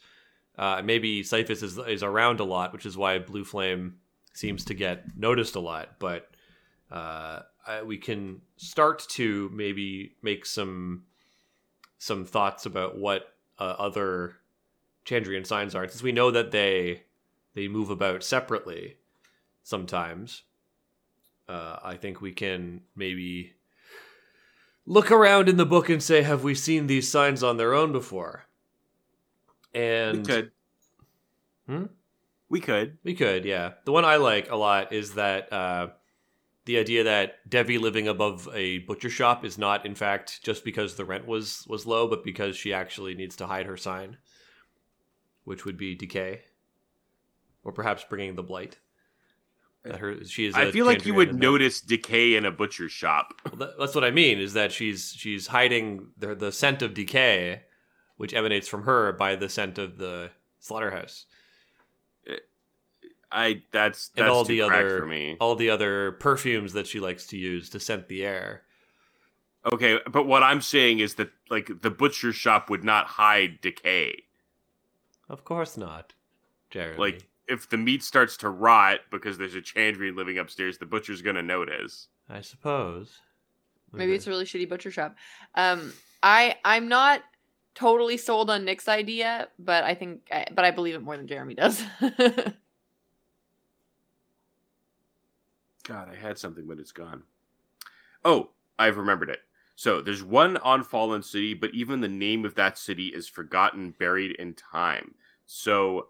Uh, 0.58 0.82
maybe 0.84 1.22
Cyphus 1.22 1.62
is 1.62 1.78
is 1.78 2.02
around 2.02 2.40
a 2.40 2.44
lot, 2.44 2.72
which 2.72 2.86
is 2.86 2.96
why 2.96 3.18
blue 3.18 3.44
flame 3.44 3.96
seems 4.34 4.64
to 4.66 4.74
get 4.74 5.16
noticed 5.16 5.56
a 5.56 5.60
lot. 5.60 5.98
But 5.98 6.28
uh, 6.92 7.42
I, 7.66 7.82
we 7.82 7.96
can 7.96 8.42
start 8.56 9.06
to 9.10 9.50
maybe 9.52 10.16
make 10.22 10.44
some 10.44 11.04
some 11.98 12.24
thoughts 12.24 12.66
about 12.66 12.98
what 12.98 13.34
uh, 13.58 13.74
other 13.78 14.36
Chandrian 15.06 15.46
signs 15.46 15.74
are, 15.74 15.88
since 15.88 16.02
we 16.02 16.12
know 16.12 16.30
that 16.30 16.50
they 16.50 17.04
they 17.54 17.66
move 17.66 17.88
about 17.90 18.22
separately 18.22 18.98
sometimes. 19.62 20.42
Uh, 21.48 21.76
I 21.82 21.96
think 21.96 22.20
we 22.20 22.32
can 22.32 22.82
maybe 22.94 23.54
look 24.86 25.10
around 25.10 25.48
in 25.48 25.56
the 25.56 25.66
book 25.66 25.88
and 25.88 26.02
say, 26.02 26.22
have 26.22 26.44
we 26.44 26.54
seen 26.54 26.86
these 26.86 27.10
signs 27.10 27.42
on 27.42 27.56
their 27.56 27.74
own 27.74 27.92
before? 27.92 28.46
And 29.74 30.18
We 30.18 30.24
could. 30.24 30.50
Hmm? 31.66 31.84
We 32.48 32.60
could. 32.60 32.98
We 33.02 33.14
could, 33.14 33.44
yeah. 33.44 33.72
The 33.84 33.92
one 33.92 34.04
I 34.04 34.16
like 34.16 34.50
a 34.50 34.56
lot 34.56 34.92
is 34.92 35.14
that 35.14 35.52
uh, 35.52 35.88
the 36.64 36.78
idea 36.78 37.04
that 37.04 37.48
Devi 37.48 37.78
living 37.78 38.06
above 38.06 38.48
a 38.54 38.78
butcher 38.78 39.10
shop 39.10 39.44
is 39.44 39.58
not, 39.58 39.84
in 39.84 39.94
fact, 39.94 40.42
just 40.42 40.64
because 40.64 40.94
the 40.94 41.04
rent 41.04 41.26
was 41.26 41.66
was 41.68 41.86
low, 41.86 42.06
but 42.08 42.24
because 42.24 42.56
she 42.56 42.72
actually 42.72 43.14
needs 43.14 43.36
to 43.36 43.46
hide 43.46 43.66
her 43.66 43.76
sign, 43.76 44.18
which 45.44 45.64
would 45.64 45.76
be 45.76 45.94
decay, 45.94 46.42
or 47.64 47.72
perhaps 47.72 48.04
bringing 48.08 48.36
the 48.36 48.42
blight. 48.42 48.78
That 49.84 49.96
her 49.96 50.24
she 50.24 50.46
is. 50.46 50.54
I 50.54 50.70
feel 50.70 50.86
like 50.86 51.04
you 51.04 51.14
would 51.14 51.34
notice 51.34 51.80
decay 51.80 52.36
in 52.36 52.44
a 52.44 52.52
butcher 52.52 52.88
shop. 52.88 53.34
Well, 53.44 53.56
that, 53.56 53.78
that's 53.78 53.94
what 53.96 54.04
I 54.04 54.12
mean. 54.12 54.38
Is 54.38 54.52
that 54.52 54.70
she's 54.70 55.12
she's 55.16 55.48
hiding 55.48 56.08
the 56.16 56.36
the 56.36 56.52
scent 56.52 56.82
of 56.82 56.94
decay, 56.94 57.62
which 58.16 58.32
emanates 58.32 58.68
from 58.68 58.84
her 58.84 59.12
by 59.12 59.34
the 59.34 59.48
scent 59.48 59.78
of 59.78 59.98
the 59.98 60.30
slaughterhouse. 60.60 61.26
I 63.32 63.62
that's 63.72 64.10
And 64.16 64.26
all 64.28 64.44
too 64.44 64.52
the 64.54 64.62
other- 64.62 64.98
for 65.00 65.06
me. 65.06 65.36
All 65.40 65.54
the 65.56 65.70
other 65.70 66.12
perfumes 66.12 66.72
that 66.74 66.86
she 66.86 67.00
likes 67.00 67.26
to 67.28 67.36
use 67.38 67.70
to 67.70 67.80
scent 67.80 68.08
the 68.08 68.24
air. 68.24 68.62
Okay, 69.72 69.98
but 70.10 70.26
what 70.26 70.42
I'm 70.42 70.60
saying 70.60 70.98
is 70.98 71.14
that 71.14 71.30
like 71.48 71.82
the 71.82 71.90
butcher 71.90 72.32
shop 72.32 72.68
would 72.68 72.82
not 72.84 73.06
hide 73.06 73.60
decay. 73.60 74.24
Of 75.28 75.44
course 75.44 75.76
not, 75.76 76.14
Jeremy. 76.70 76.98
Like 76.98 77.26
if 77.48 77.68
the 77.68 77.76
meat 77.76 78.02
starts 78.02 78.36
to 78.38 78.50
rot 78.50 79.00
because 79.10 79.38
there's 79.38 79.54
a 79.54 79.60
Chandrian 79.60 80.16
living 80.16 80.38
upstairs, 80.38 80.78
the 80.78 80.86
butcher's 80.86 81.22
gonna 81.22 81.42
notice. 81.42 82.08
I 82.28 82.40
suppose. 82.40 83.20
Maybe 83.92 84.14
it's 84.14 84.26
a 84.26 84.30
really 84.30 84.46
shitty 84.46 84.68
butcher 84.68 84.90
shop. 84.90 85.16
Um, 85.54 85.92
I 86.22 86.56
I'm 86.64 86.88
not 86.88 87.22
totally 87.74 88.16
sold 88.16 88.50
on 88.50 88.64
Nick's 88.64 88.88
idea, 88.88 89.48
but 89.58 89.84
I 89.84 89.94
think, 89.94 90.22
I, 90.32 90.46
but 90.52 90.64
I 90.64 90.70
believe 90.70 90.94
it 90.94 91.02
more 91.02 91.16
than 91.16 91.26
Jeremy 91.26 91.54
does. 91.54 91.82
God, 95.84 96.08
I 96.10 96.14
had 96.16 96.38
something, 96.38 96.66
but 96.66 96.78
it's 96.78 96.92
gone. 96.92 97.22
Oh, 98.24 98.50
I've 98.78 98.96
remembered 98.96 99.30
it. 99.30 99.40
So 99.74 100.00
there's 100.00 100.22
one 100.22 100.56
on 100.58 100.84
Fallen 100.84 101.22
City, 101.22 101.54
but 101.54 101.74
even 101.74 102.00
the 102.00 102.08
name 102.08 102.44
of 102.44 102.54
that 102.54 102.78
city 102.78 103.08
is 103.08 103.26
forgotten, 103.28 103.94
buried 103.98 104.32
in 104.36 104.54
time. 104.54 105.14
So 105.46 106.08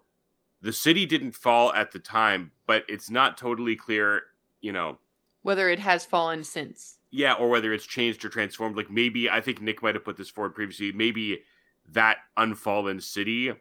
the 0.61 0.73
city 0.73 1.05
didn't 1.05 1.31
fall 1.33 1.73
at 1.73 1.91
the 1.91 1.99
time, 1.99 2.51
but 2.67 2.83
it's 2.87 3.09
not 3.09 3.37
totally 3.37 3.75
clear, 3.75 4.23
you 4.61 4.71
know, 4.71 4.99
Whether 5.41 5.69
it 5.69 5.79
has 5.79 6.05
fallen 6.05 6.43
since. 6.43 6.97
yeah, 7.09 7.33
or 7.33 7.49
whether 7.49 7.73
it's 7.73 7.85
changed 7.85 8.23
or 8.25 8.29
transformed. 8.29 8.77
Like 8.77 8.91
maybe 8.91 9.29
I 9.29 9.41
think 9.41 9.61
Nick 9.61 9.81
might 9.81 9.95
have 9.95 10.05
put 10.05 10.17
this 10.17 10.29
forward 10.29 10.53
previously. 10.55 10.91
Maybe 10.91 11.41
that 11.89 12.17
unfallen 12.37 13.01
city 13.01 13.53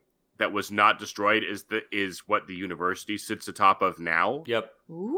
that 0.42 0.52
was 0.52 0.70
not 0.70 0.98
destroyed 0.98 1.44
is 1.48 1.64
the 1.64 1.82
is 1.90 2.20
what 2.28 2.46
the 2.46 2.54
university 2.54 3.16
sits 3.16 3.48
atop 3.48 3.80
of 3.80 3.98
now. 3.98 4.42
Yep, 4.46 4.70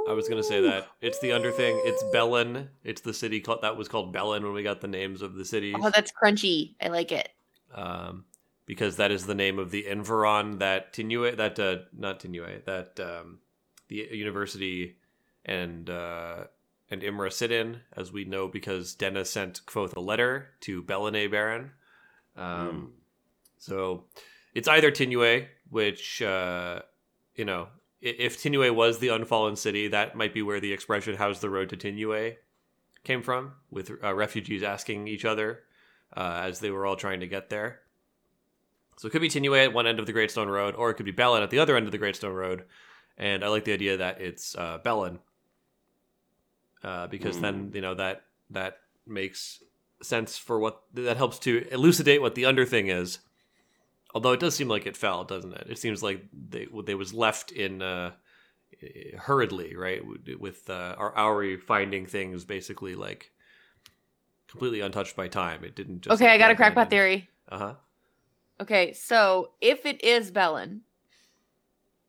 I 0.09 0.13
was 0.13 0.29
gonna 0.29 0.43
say 0.43 0.61
that. 0.61 0.87
It's 1.01 1.19
the 1.19 1.33
under 1.33 1.51
thing. 1.51 1.81
It's 1.85 2.03
Ooh. 2.03 2.11
Belen. 2.13 2.69
It's 2.85 3.01
the 3.01 3.15
city 3.15 3.41
called 3.41 3.63
that 3.63 3.77
was 3.77 3.89
called 3.89 4.13
Belen 4.13 4.43
when 4.45 4.53
we 4.53 4.63
got 4.63 4.81
the 4.81 4.87
names 4.89 5.23
of 5.23 5.35
the 5.35 5.45
cities. 5.45 5.75
Oh, 5.81 5.91
that's 5.91 6.13
crunchy. 6.13 6.75
I 6.81 6.89
like 6.89 7.11
it. 7.11 7.29
um, 7.75 8.25
because 8.67 8.97
that 8.97 9.11
is 9.11 9.27
the 9.27 9.35
name 9.35 9.59
of 9.59 9.71
the 9.71 9.87
Environ 9.87 10.59
that 10.59 10.93
Tinue 10.93 11.37
that 11.37 11.59
uh, 11.59 11.77
not 11.97 12.21
Tinue 12.21 12.65
that 12.67 12.99
um, 13.01 13.39
the 13.89 14.09
university 14.13 14.97
and 15.45 15.89
uh, 15.91 16.45
and 16.91 17.03
Imre 17.03 17.31
sit 17.31 17.51
in, 17.51 17.81
as 17.97 18.13
we 18.13 18.25
know, 18.25 18.47
because 18.49 18.95
Denna 18.95 19.25
sent 19.25 19.65
Kvothe 19.67 19.97
a 19.97 20.01
letter 20.01 20.51
to 20.61 20.83
Belline 20.83 21.31
Baron. 21.31 21.73
Um, 22.37 22.69
Hmm. 22.71 22.85
So 23.59 24.05
it's 24.55 24.69
either 24.69 24.91
Tinue, 24.91 25.47
which 25.71 26.23
uh, 26.23 26.81
you 27.35 27.45
know, 27.45 27.69
if 28.01 28.41
Tinue 28.41 28.75
was 28.75 28.99
the 28.99 29.09
unfallen 29.09 29.57
city, 29.57 29.89
that 29.89 30.17
might 30.17 30.35
be 30.35 30.43
where 30.43 30.61
the 30.61 30.73
expression 30.73 31.17
"How's 31.17 31.41
the 31.41 31.51
road 31.51 31.71
to 31.71 31.77
Tinue" 31.77 32.37
came 33.03 33.23
from, 33.23 33.53
with 33.71 33.91
uh, 34.03 34.15
refugees 34.15 34.63
asking 34.63 35.09
each 35.09 35.25
other 35.25 35.61
uh, 36.17 36.41
as 36.45 36.61
they 36.61 36.71
were 36.71 36.87
all 36.87 36.97
trying 36.97 37.21
to 37.21 37.27
get 37.27 37.51
there. 37.51 37.81
So 38.97 39.09
it 39.09 39.11
could 39.11 39.21
be 39.21 39.29
Tinue 39.29 39.65
at 39.65 39.73
one 39.73 39.87
end 39.87 39.99
of 39.99 40.07
the 40.07 40.13
Great 40.13 40.31
Stone 40.31 40.49
Road, 40.49 40.75
or 40.75 40.91
it 40.91 40.95
could 40.95 41.07
be 41.07 41.13
Belen 41.13 41.43
at 41.43 41.51
the 41.51 41.59
other 41.59 41.77
end 41.77 41.87
of 41.87 41.93
the 41.93 41.99
Great 41.99 42.17
Stone 42.17 42.35
Road. 42.35 42.65
And 43.19 43.45
I 43.45 43.49
like 43.49 43.65
the 43.65 43.73
idea 43.73 43.97
that 43.99 44.21
it's 44.21 44.55
uh, 44.57 44.79
uh, 46.83 47.07
because 47.09 47.41
then 47.41 47.71
you 47.75 47.81
know 47.81 47.95
that 47.95 48.25
that 48.51 48.79
makes 49.07 49.63
sense 50.03 50.37
for 50.37 50.59
what 50.59 50.83
that 50.93 51.17
helps 51.17 51.39
to 51.41 51.67
elucidate 51.71 52.21
what 52.21 52.35
the 52.35 52.45
under 52.45 52.65
thing 52.65 52.89
is. 52.89 53.21
Although 54.15 54.33
it 54.33 54.41
does 54.41 54.55
seem 54.55 54.69
like 54.69 54.87
it 54.87 54.97
fell, 54.97 55.25
doesn't 55.25 55.53
it? 55.53 55.67
It 55.69 55.79
seems 55.79 56.03
like 56.03 56.25
they 56.33 56.69
they 56.85 56.95
was 56.95 57.13
left 57.13 57.51
in 57.51 57.83
uh, 57.83 58.13
hurriedly, 59.19 59.75
right? 59.75 60.03
With 60.39 60.71
uh, 60.71 60.95
our 60.97 61.19
Auri 61.19 61.57
finding 61.57 62.07
things 62.07 62.45
basically 62.45 62.95
like 62.95 63.33
completely 64.49 64.81
untouched 64.81 65.17
by 65.17 65.27
time. 65.27 65.65
It 65.65 65.75
didn't. 65.75 66.03
just 66.03 66.15
okay, 66.15 66.27
like, 66.27 66.35
I 66.35 66.39
got 66.39 66.53
a 66.53 66.57
crackpot 66.57 66.91
theory. 66.91 67.29
Uh 67.49 67.59
huh. 67.59 67.75
Okay, 68.61 68.93
so 68.93 69.51
if 69.61 69.85
it 69.85 70.03
is 70.05 70.31
Belen, 70.31 70.83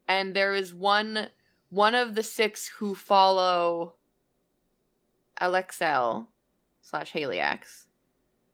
and 0.07 0.35
there 0.35 0.53
is 0.53 0.73
one 0.73 1.29
one 1.69 1.95
of 1.95 2.13
the 2.13 2.21
six 2.21 2.67
who 2.67 2.93
follow 2.93 3.95
Alaxel 5.41 6.27
slash 6.81 7.11
Haliax, 7.13 7.85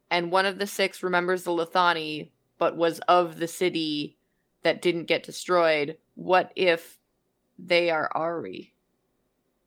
and 0.09 0.31
one 0.31 0.45
of 0.45 0.57
the 0.57 0.67
six 0.67 1.03
remembers 1.03 1.43
the 1.43 1.51
Lethani, 1.51 2.29
but 2.61 2.77
was 2.77 2.99
of 3.07 3.39
the 3.39 3.47
city 3.47 4.15
that 4.61 4.83
didn't 4.83 5.05
get 5.05 5.23
destroyed. 5.23 5.97
What 6.13 6.51
if 6.55 6.99
they 7.57 7.89
are 7.89 8.07
Auri? 8.15 8.75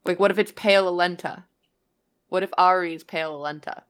Like, 0.04 0.20
what 0.20 0.30
if 0.30 0.38
it's 0.38 0.52
Pale 0.54 0.92
Alenta? 0.92 1.42
What 2.28 2.44
if 2.44 2.52
Auri 2.56 2.94
is 2.94 3.02
Pale 3.02 3.36
Alenta? 3.36 3.82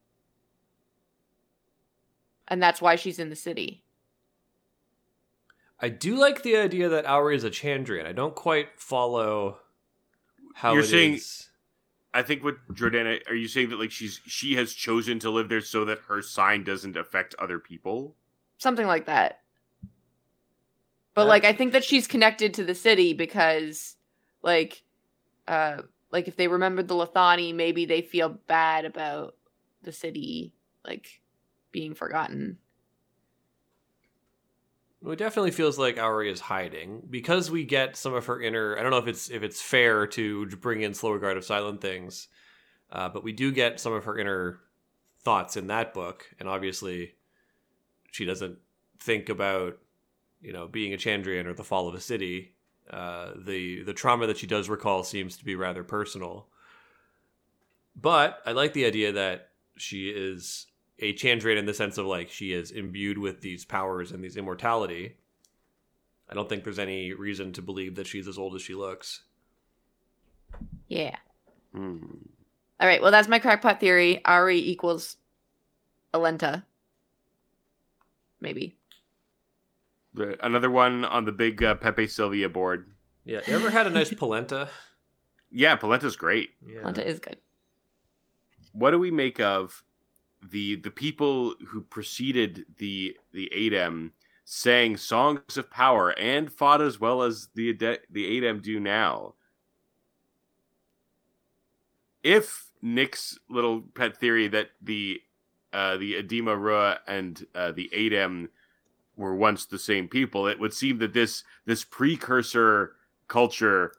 And 2.48 2.62
that's 2.62 2.80
why 2.80 2.96
she's 2.96 3.18
in 3.18 3.28
the 3.28 3.36
city. 3.36 3.82
I 5.80 5.90
do 5.90 6.16
like 6.16 6.42
the 6.42 6.56
idea 6.56 6.88
that 6.88 7.06
Auri 7.06 7.36
is 7.36 7.44
a 7.44 7.50
Chandrian. 7.50 8.06
I 8.06 8.12
don't 8.12 8.34
quite 8.34 8.68
follow 8.80 9.58
how 10.54 10.72
You're 10.72 10.82
it 10.82 10.86
saying- 10.86 11.14
is- 11.16 11.50
I 12.14 12.22
think 12.22 12.42
what 12.42 12.56
Jordana 12.72 13.20
are 13.28 13.34
you 13.34 13.48
saying 13.48 13.68
that 13.68 13.78
like 13.78 13.90
she's 13.90 14.20
she 14.24 14.54
has 14.54 14.72
chosen 14.72 15.18
to 15.18 15.28
live 15.30 15.50
there 15.50 15.60
so 15.60 15.84
that 15.84 15.98
her 16.08 16.22
sign 16.22 16.64
doesn't 16.64 16.96
affect 16.96 17.34
other 17.38 17.58
people? 17.58 18.16
Something 18.58 18.86
like 18.86 19.06
that. 19.06 19.40
But 21.14 21.22
Yeah. 21.22 21.28
like 21.28 21.44
I 21.44 21.52
think 21.52 21.72
that 21.72 21.84
she's 21.84 22.06
connected 22.06 22.54
to 22.54 22.64
the 22.64 22.74
city 22.74 23.12
because 23.12 23.96
like 24.42 24.82
uh 25.46 25.82
like 26.10 26.28
if 26.28 26.36
they 26.36 26.48
remembered 26.48 26.88
the 26.88 26.94
Lethani, 26.94 27.54
maybe 27.54 27.84
they 27.86 28.02
feel 28.02 28.28
bad 28.28 28.84
about 28.84 29.36
the 29.82 29.92
city 29.92 30.54
like 30.84 31.20
being 31.72 31.94
forgotten. 31.94 32.58
It 35.06 35.18
definitely 35.18 35.50
feels 35.50 35.78
like 35.78 35.98
Auri 35.98 36.30
is 36.30 36.40
hiding 36.40 37.02
because 37.10 37.50
we 37.50 37.64
get 37.64 37.94
some 37.96 38.14
of 38.14 38.26
her 38.26 38.40
inner. 38.40 38.78
I 38.78 38.82
don't 38.82 38.90
know 38.90 38.98
if 38.98 39.06
it's 39.06 39.30
if 39.30 39.42
it's 39.42 39.60
fair 39.60 40.06
to 40.08 40.46
bring 40.46 40.80
in 40.80 40.94
slow 40.94 41.10
regard 41.10 41.36
of 41.36 41.44
silent 41.44 41.82
things, 41.82 42.28
uh, 42.90 43.10
but 43.10 43.22
we 43.22 43.32
do 43.32 43.52
get 43.52 43.80
some 43.80 43.92
of 43.92 44.04
her 44.04 44.16
inner 44.16 44.60
thoughts 45.20 45.56
in 45.58 45.66
that 45.66 45.92
book, 45.92 46.26
and 46.40 46.48
obviously, 46.48 47.16
she 48.14 48.24
doesn't 48.24 48.58
think 49.00 49.28
about 49.28 49.78
you 50.40 50.52
know 50.52 50.68
being 50.68 50.94
a 50.94 50.96
Chandrian 50.96 51.46
or 51.46 51.52
the 51.52 51.64
fall 51.64 51.88
of 51.88 51.94
a 51.96 52.00
city. 52.00 52.54
Uh, 52.88 53.32
the 53.36 53.82
the 53.82 53.92
trauma 53.92 54.28
that 54.28 54.38
she 54.38 54.46
does 54.46 54.68
recall 54.68 55.02
seems 55.02 55.36
to 55.36 55.44
be 55.44 55.56
rather 55.56 55.82
personal. 55.82 56.46
But 57.96 58.40
I 58.46 58.52
like 58.52 58.72
the 58.72 58.86
idea 58.86 59.10
that 59.12 59.50
she 59.76 60.10
is 60.10 60.66
a 61.00 61.12
Chandrian 61.14 61.58
in 61.58 61.66
the 61.66 61.74
sense 61.74 61.98
of 61.98 62.06
like 62.06 62.30
she 62.30 62.52
is 62.52 62.70
imbued 62.70 63.18
with 63.18 63.40
these 63.40 63.64
powers 63.64 64.12
and 64.12 64.22
these 64.22 64.36
immortality. 64.36 65.16
I 66.30 66.34
don't 66.34 66.48
think 66.48 66.62
there's 66.62 66.78
any 66.78 67.12
reason 67.12 67.52
to 67.54 67.62
believe 67.62 67.96
that 67.96 68.06
she's 68.06 68.28
as 68.28 68.38
old 68.38 68.54
as 68.54 68.62
she 68.62 68.76
looks. 68.76 69.22
Yeah. 70.86 71.16
Hmm. 71.72 71.98
All 72.78 72.88
right, 72.88 73.02
well 73.02 73.10
that's 73.10 73.28
my 73.28 73.40
crackpot 73.40 73.80
theory. 73.80 74.24
Auri 74.24 74.58
equals 74.58 75.16
Alenta. 76.12 76.62
Maybe. 78.44 78.76
Another 80.40 80.70
one 80.70 81.04
on 81.06 81.24
the 81.24 81.32
big 81.32 81.64
uh, 81.64 81.74
Pepe 81.74 82.06
Sylvia 82.06 82.48
board. 82.48 82.90
Yeah, 83.24 83.40
you 83.48 83.54
ever 83.54 83.70
had 83.70 83.86
a 83.86 83.90
nice 83.90 84.12
polenta? 84.12 84.68
Yeah, 85.50 85.76
Polenta's 85.76 86.14
great. 86.14 86.50
Yeah. 86.64 86.82
Alenta 86.82 87.04
is 87.04 87.18
good. 87.18 87.38
What 88.72 88.90
do 88.90 88.98
we 88.98 89.10
make 89.10 89.40
of 89.40 89.82
the 90.42 90.76
the 90.76 90.90
people 90.90 91.54
who 91.68 91.80
preceded 91.80 92.66
the 92.76 93.16
the 93.32 93.50
Adem 93.56 94.10
sang 94.44 94.98
songs 94.98 95.56
of 95.56 95.70
power 95.70 96.10
and 96.18 96.52
fought 96.52 96.82
as 96.82 97.00
well 97.00 97.22
as 97.22 97.48
the 97.54 97.70
Ade- 97.70 98.00
the 98.10 98.40
Adem 98.40 98.62
do 98.62 98.78
now? 98.78 99.34
If 102.22 102.66
Nick's 102.82 103.38
little 103.48 103.80
pet 103.80 104.18
theory 104.18 104.48
that 104.48 104.70
the 104.82 105.22
uh, 105.74 105.96
the 105.98 106.14
Edema 106.14 106.56
Ruh 106.56 106.96
and 107.06 107.44
uh, 107.54 107.72
the 107.72 107.90
Adem 107.92 108.48
were 109.16 109.34
once 109.34 109.66
the 109.66 109.78
same 109.78 110.08
people, 110.08 110.46
it 110.46 110.58
would 110.58 110.72
seem 110.72 110.98
that 110.98 111.12
this 111.12 111.44
this 111.66 111.84
precursor 111.84 112.96
culture 113.28 113.92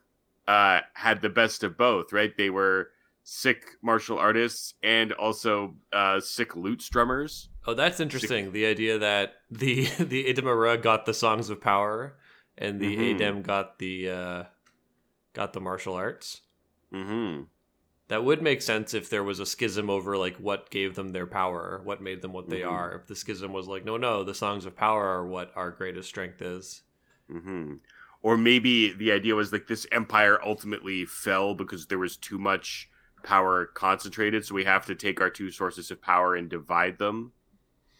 uh, 0.48 0.80
had 0.94 1.20
the 1.22 1.28
best 1.28 1.62
of 1.62 1.76
both, 1.76 2.12
right? 2.12 2.36
They 2.36 2.50
were 2.50 2.90
sick 3.22 3.76
martial 3.82 4.18
artists 4.18 4.74
and 4.82 5.12
also 5.12 5.74
uh, 5.92 6.20
sick 6.20 6.54
lute 6.56 6.80
strummers. 6.80 7.48
Oh, 7.66 7.74
that's 7.74 7.98
interesting. 7.98 8.52
The 8.52 8.66
idea 8.66 8.98
that 8.98 9.34
the 9.50 9.86
the 9.98 10.28
Edema 10.28 10.54
Ruh 10.54 10.76
got 10.76 11.06
the 11.06 11.14
songs 11.14 11.50
of 11.50 11.60
power, 11.60 12.16
and 12.56 12.80
the 12.80 12.96
Mhm. 12.96 13.18
Adem 13.18 13.42
got 13.42 13.78
the 13.78 14.10
uh, 14.10 14.44
got 15.34 15.52
the 15.52 15.60
martial 15.60 15.94
arts. 15.94 16.42
hmm 16.92 17.42
That 18.08 18.24
would 18.24 18.40
make 18.40 18.62
sense 18.62 18.94
if 18.94 19.10
there 19.10 19.24
was 19.24 19.40
a 19.40 19.46
schism 19.46 19.90
over 19.90 20.16
like 20.16 20.36
what 20.36 20.70
gave 20.70 20.94
them 20.94 21.10
their 21.10 21.26
power, 21.26 21.80
what 21.82 22.00
made 22.00 22.22
them 22.22 22.32
what 22.32 22.48
they 22.48 22.60
Mhm. 22.60 22.70
are. 22.70 22.94
If 22.94 23.06
the 23.06 23.16
schism 23.16 23.52
was 23.52 23.66
like, 23.66 23.84
no, 23.84 23.96
no, 23.96 24.22
the 24.22 24.34
songs 24.34 24.64
of 24.64 24.76
power 24.76 25.04
are 25.04 25.26
what 25.26 25.52
our 25.56 25.70
greatest 25.72 26.08
strength 26.08 26.40
is. 26.40 26.82
hmm 27.28 27.74
Or 28.22 28.36
maybe 28.36 28.92
the 28.92 29.12
idea 29.12 29.34
was 29.34 29.52
like 29.52 29.66
this 29.66 29.86
empire 29.92 30.40
ultimately 30.44 31.04
fell 31.04 31.54
because 31.54 31.86
there 31.86 31.98
was 31.98 32.16
too 32.16 32.38
much 32.38 32.88
power 33.22 33.66
concentrated, 33.66 34.44
so 34.44 34.54
we 34.54 34.64
have 34.64 34.86
to 34.86 34.94
take 34.94 35.20
our 35.20 35.30
two 35.30 35.50
sources 35.50 35.90
of 35.90 36.00
power 36.00 36.34
and 36.36 36.48
divide 36.48 36.98
them. 36.98 37.32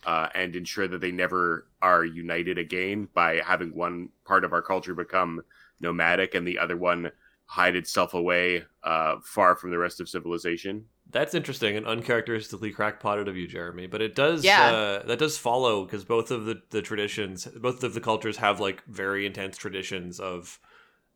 Uh, 0.05 0.29
and 0.37 0.55
ensure 0.55 0.87
that 0.87 1.01
they 1.01 1.11
never 1.11 1.67
are 1.83 2.05
united 2.05 2.59
again 2.59 3.09
by 3.13 3.41
having 3.45 3.75
one 3.75 4.09
part 4.25 4.45
of 4.45 4.53
our 4.53 4.63
culture 4.63 4.95
become 4.95 5.43
nomadic 5.81 6.35
and 6.37 6.47
the 6.47 6.61
other 6.61 6.77
one 6.77 7.11
hide 7.47 7.77
itself 7.77 8.13
away 8.15 8.65
uh, 8.83 9.17
far 9.23 9.55
from 9.57 9.71
the 9.71 9.79
rest 9.79 10.01
of 10.01 10.09
civilization. 10.09 10.87
That's 11.09 11.35
interesting 11.35 11.77
and 11.77 11.87
uncharacteristically 11.87 12.73
crackpotted 12.73 13.29
of 13.29 13.37
you, 13.37 13.47
Jeremy. 13.47 13.87
But 13.87 14.03
it 14.03 14.15
does, 14.17 14.45
Yeah. 14.45 14.67
uh, 14.73 15.07
that 15.07 15.19
does 15.21 15.39
follow 15.39 15.85
because 15.85 16.05
both 16.05 16.33
of 16.33 16.45
the, 16.47 16.61
the 16.71 16.83
traditions, 16.83 17.45
both 17.47 17.85
of 17.85 17.95
the 17.95 18.01
cultures 18.01 18.39
have 18.39 18.59
like 18.59 18.83
very 18.87 19.25
intense 19.25 19.57
traditions 19.57 20.19
of, 20.19 20.59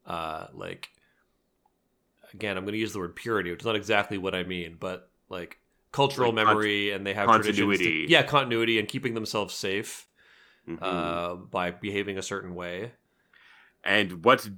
uh, 0.06 0.46
like, 0.54 0.90
again, 2.32 2.56
I'm 2.56 2.64
going 2.64 2.74
to 2.74 2.78
use 2.78 2.92
the 2.92 3.00
word 3.00 3.16
purity, 3.16 3.50
which 3.50 3.60
is 3.60 3.66
not 3.66 3.74
exactly 3.76 4.16
what 4.18 4.34
I 4.34 4.44
mean, 4.44 4.76
but 4.78 5.10
like 5.28 5.58
cultural 5.90 6.32
Like 6.32 6.44
cont- 6.44 6.48
memory, 6.58 6.92
and 6.92 7.04
they 7.04 7.14
have 7.14 7.26
continuity. 7.26 7.62
traditions 7.64 8.06
to- 8.06 8.12
yeah, 8.12 8.22
continuity 8.22 8.78
and 8.78 8.86
keeping 8.88 9.14
themselves 9.14 9.54
safe 9.54 10.06
Mhm. 10.68 10.78
uh, 10.80 11.34
by 11.34 11.72
behaving 11.72 12.16
a 12.18 12.22
certain 12.22 12.54
way. 12.54 12.92
And 13.82 14.24
what 14.24 14.48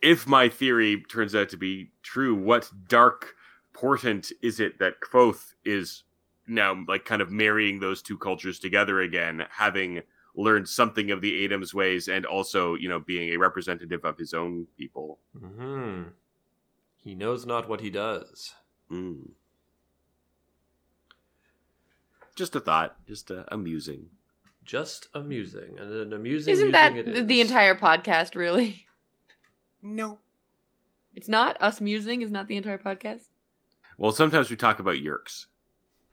if 0.00 0.26
my 0.26 0.48
theory 0.48 1.02
turns 1.08 1.34
out 1.34 1.48
to 1.50 1.56
be 1.56 1.90
true? 2.02 2.34
What 2.34 2.70
dark 2.88 3.34
portent 3.72 4.32
is 4.42 4.60
it 4.60 4.78
that 4.78 5.00
Kvothe 5.00 5.54
is 5.64 6.04
now 6.46 6.84
like 6.88 7.04
kind 7.04 7.22
of 7.22 7.30
marrying 7.30 7.80
those 7.80 8.02
two 8.02 8.18
cultures 8.18 8.58
together 8.58 9.00
again, 9.00 9.44
having 9.50 10.02
learned 10.34 10.68
something 10.68 11.10
of 11.10 11.20
the 11.20 11.44
Adem's 11.44 11.74
ways 11.74 12.08
and 12.08 12.24
also, 12.24 12.74
you 12.74 12.88
know, 12.88 13.00
being 13.00 13.30
a 13.30 13.36
representative 13.36 14.04
of 14.04 14.18
his 14.18 14.34
own 14.34 14.66
people? 14.76 15.18
hmm 15.38 16.04
He 17.02 17.14
knows 17.14 17.44
not 17.44 17.68
what 17.68 17.80
he 17.80 17.90
does. 17.90 18.54
Mm. 18.90 19.30
Just 22.36 22.54
a 22.54 22.60
thought, 22.60 22.96
just 23.06 23.30
uh, 23.30 23.44
amusing. 23.48 24.10
Just 24.64 25.08
amusing, 25.14 25.78
and 25.78 25.92
an 25.92 26.12
amusing. 26.12 26.52
Isn't 26.52 26.70
musing 26.70 26.72
that 26.72 27.18
it 27.18 27.26
the 27.26 27.40
entire 27.40 27.74
podcast, 27.74 28.34
really? 28.34 28.86
No. 29.82 30.18
It's 31.14 31.28
not 31.28 31.56
us 31.60 31.80
musing, 31.80 32.22
is 32.22 32.30
not 32.30 32.46
the 32.48 32.56
entire 32.56 32.78
podcast. 32.78 33.22
Well, 33.96 34.12
sometimes 34.12 34.50
we 34.50 34.56
talk 34.56 34.78
about 34.78 34.96
yerks. 34.96 35.46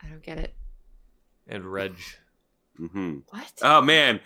I 0.03 0.07
don't 0.07 0.23
get 0.23 0.37
it. 0.39 0.55
and 1.47 1.65
Reg? 1.65 1.95
hmm 2.77 3.19
What? 3.29 3.51
Oh 3.61 3.81
man. 3.81 4.19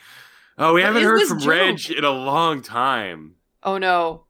Oh, 0.58 0.74
we 0.74 0.82
What 0.82 0.88
haven't 0.88 1.04
heard 1.04 1.22
from 1.28 1.40
joke? 1.40 1.50
Reg 1.50 1.92
in 1.92 2.04
a 2.04 2.12
long 2.12 2.62
time. 2.62 3.36
Oh 3.64 3.78
no. 3.78 4.26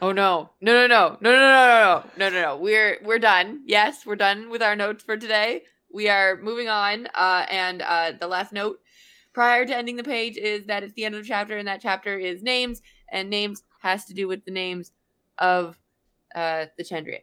Oh 0.00 0.12
no. 0.12 0.50
No 0.60 0.72
no 0.72 0.86
no. 0.86 1.18
No 1.20 1.30
no 1.32 1.38
no 1.38 1.40
no 1.40 2.04
no 2.04 2.10
no 2.16 2.30
no 2.30 2.42
no. 2.42 2.56
We're 2.56 2.98
we're 3.04 3.18
done. 3.18 3.62
Yes, 3.66 4.06
we're 4.06 4.16
done 4.16 4.50
with 4.50 4.62
our 4.62 4.76
notes 4.76 5.02
for 5.04 5.16
today. 5.16 5.62
We 5.92 6.08
are 6.08 6.36
moving 6.40 6.68
on. 6.68 7.08
Uh 7.14 7.46
and 7.50 7.82
uh 7.82 8.12
the 8.18 8.28
last 8.28 8.52
note 8.52 8.78
prior 9.32 9.64
to 9.66 9.76
ending 9.76 9.96
the 9.96 10.04
page 10.04 10.36
is 10.36 10.66
that 10.66 10.82
it's 10.82 10.94
the 10.94 11.04
end 11.04 11.14
of 11.14 11.22
the 11.22 11.28
chapter 11.28 11.56
and 11.58 11.66
that 11.68 11.80
chapter 11.80 12.16
is 12.16 12.42
names 12.42 12.80
and 13.10 13.28
names 13.30 13.62
has 13.78 14.04
to 14.06 14.14
do 14.14 14.28
with 14.28 14.44
the 14.44 14.50
names 14.50 14.92
of 15.38 15.78
uh 16.34 16.66
the 16.76 16.84
Chandrian. 16.84 17.22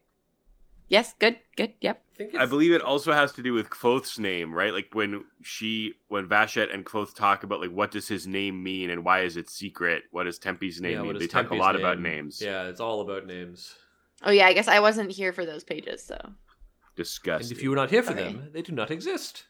Yes, 0.87 1.15
good, 1.17 1.37
good, 1.57 1.73
yep. 1.81 2.03
I 2.19 2.43
I 2.43 2.45
believe 2.45 2.71
it 2.71 2.81
also 2.81 3.11
has 3.11 3.31
to 3.33 3.41
do 3.41 3.53
with 3.53 3.71
Kvothe's 3.71 4.19
name, 4.19 4.53
right? 4.53 4.71
Like 4.71 4.89
when 4.93 5.25
she, 5.41 5.93
when 6.09 6.27
Vashet 6.29 6.71
and 6.73 6.85
Kvothe 6.85 7.13
talk 7.15 7.43
about 7.43 7.59
like 7.59 7.71
what 7.71 7.89
does 7.91 8.07
his 8.07 8.27
name 8.27 8.61
mean 8.63 8.91
and 8.91 9.03
why 9.03 9.21
is 9.21 9.35
it 9.35 9.49
secret? 9.49 10.03
What 10.11 10.25
does 10.25 10.37
Tempi's 10.37 10.79
name 10.79 10.91
Yeah, 10.93 11.01
mean? 11.01 11.17
They 11.17 11.25
is 11.25 11.31
talk 11.31 11.47
a 11.47 11.49
Tempi's 11.49 11.59
lot 11.59 11.75
about 11.75 11.99
names. 11.99 12.39
Yeah, 12.39 12.65
it's 12.67 12.79
all 12.79 13.01
about 13.01 13.25
names. 13.25 13.73
Oh 14.23 14.31
yeah, 14.31 14.45
I 14.45 14.53
guess 14.53 14.67
I 14.67 14.79
wasn't 14.79 15.11
here 15.11 15.33
for 15.33 15.45
those 15.45 15.63
pages, 15.63 16.03
so 16.03 16.17
Disgusting. 16.95 17.47
And 17.49 17.57
if 17.57 17.63
you 17.63 17.71
were 17.71 17.75
not 17.75 17.89
here 17.89 18.03
for 18.03 18.11
Sorry. 18.13 18.23
them, 18.23 18.49
they 18.53 18.61
do 18.61 18.71
not 18.71 18.91
exist. 18.91 19.45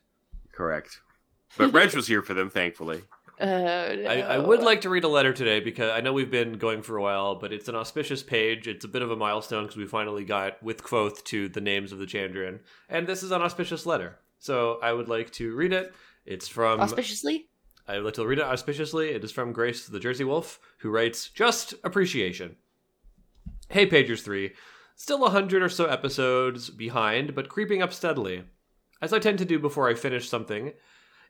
correct, 0.53 1.01
but 1.57 1.71
Reg 1.73 1.93
was 1.93 2.07
here 2.07 2.21
for 2.23 2.33
them, 2.33 2.49
thankfully. 2.49 3.03
Uh, 3.39 3.43
I, 4.07 4.21
I 4.21 4.37
would 4.37 4.61
like 4.61 4.81
to 4.81 4.89
read 4.89 5.03
a 5.03 5.09
letter 5.09 5.33
today 5.33 5.59
because 5.59 5.91
I 5.91 5.99
know 5.99 6.13
we've 6.13 6.31
been 6.31 6.53
going 6.53 6.81
for 6.81 6.95
a 6.95 7.01
while, 7.01 7.35
but 7.35 7.51
it's 7.51 7.67
an 7.67 7.75
auspicious 7.75 8.23
page. 8.23 8.67
It's 8.67 8.85
a 8.85 8.87
bit 8.87 9.01
of 9.01 9.11
a 9.11 9.15
milestone 9.15 9.63
because 9.63 9.75
we 9.77 9.85
finally 9.85 10.23
got 10.23 10.61
with 10.63 10.83
Kvothe 10.83 11.21
to 11.25 11.49
the 11.49 11.59
names 11.59 11.91
of 11.91 11.99
the 11.99 12.05
Chandrian, 12.05 12.59
and 12.87 13.07
this 13.07 13.23
is 13.23 13.31
an 13.31 13.41
auspicious 13.41 13.85
letter. 13.85 14.19
So 14.39 14.79
I 14.81 14.93
would 14.93 15.09
like 15.09 15.31
to 15.33 15.53
read 15.53 15.73
it. 15.73 15.93
It's 16.25 16.47
from 16.47 16.79
auspiciously. 16.79 17.47
I 17.87 17.95
would 17.95 18.05
like 18.05 18.13
to 18.15 18.25
read 18.25 18.39
it 18.39 18.45
auspiciously. 18.45 19.13
It 19.13 19.23
is 19.23 19.31
from 19.31 19.51
Grace 19.51 19.85
the 19.85 19.99
Jersey 19.99 20.23
Wolf, 20.23 20.59
who 20.77 20.89
writes, 20.89 21.29
Just 21.29 21.73
appreciation. 21.83 22.55
Hey, 23.69 23.87
Pagers 23.87 24.23
3. 24.23 24.53
Still 24.95 25.25
a 25.25 25.29
hundred 25.29 25.61
or 25.61 25.69
so 25.69 25.85
episodes 25.85 26.69
behind, 26.69 27.35
but 27.35 27.49
creeping 27.49 27.81
up 27.81 27.91
steadily. 27.91 28.45
As 29.01 29.11
I 29.11 29.19
tend 29.19 29.39
to 29.39 29.45
do 29.45 29.59
before 29.59 29.89
I 29.89 29.93
finish 29.93 30.29
something, 30.29 30.71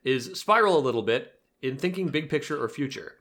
is 0.03 0.39
spiral 0.39 0.77
a 0.77 0.79
little 0.79 1.01
bit 1.01 1.34
in 1.67 1.77
thinking 1.77 2.09
big 2.09 2.29
picture 2.29 2.61
or 2.61 2.69
future. 2.69 3.15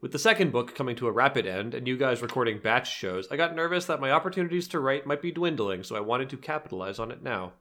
With 0.00 0.12
the 0.12 0.18
second 0.18 0.52
book 0.52 0.74
coming 0.74 0.94
to 0.96 1.08
a 1.08 1.12
rapid 1.12 1.46
end 1.46 1.74
and 1.74 1.88
you 1.88 1.96
guys 1.96 2.22
recording 2.22 2.60
batch 2.60 2.94
shows, 2.94 3.26
I 3.30 3.36
got 3.36 3.56
nervous 3.56 3.86
that 3.86 4.00
my 4.00 4.12
opportunities 4.12 4.68
to 4.68 4.80
write 4.80 5.06
might 5.06 5.20
be 5.20 5.32
dwindling, 5.32 5.82
so 5.82 5.96
I 5.96 6.00
wanted 6.00 6.30
to 6.30 6.36
capitalize 6.36 7.00
on 7.00 7.10
it 7.10 7.22
now. 7.22 7.54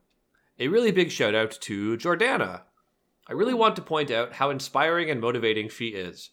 A 0.60 0.68
really 0.68 0.92
big 0.92 1.12
shout 1.12 1.34
out 1.34 1.52
to 1.62 1.98
Jordana. 1.98 2.62
I 3.28 3.34
really 3.34 3.56
want 3.56 3.76
to 3.78 3.82
point 3.82 4.12
out 4.12 4.34
how 4.34 4.52
inspiring 4.52 5.10
and 5.10 5.20
motivating 5.20 5.70
she 5.70 5.90
is. 5.90 6.30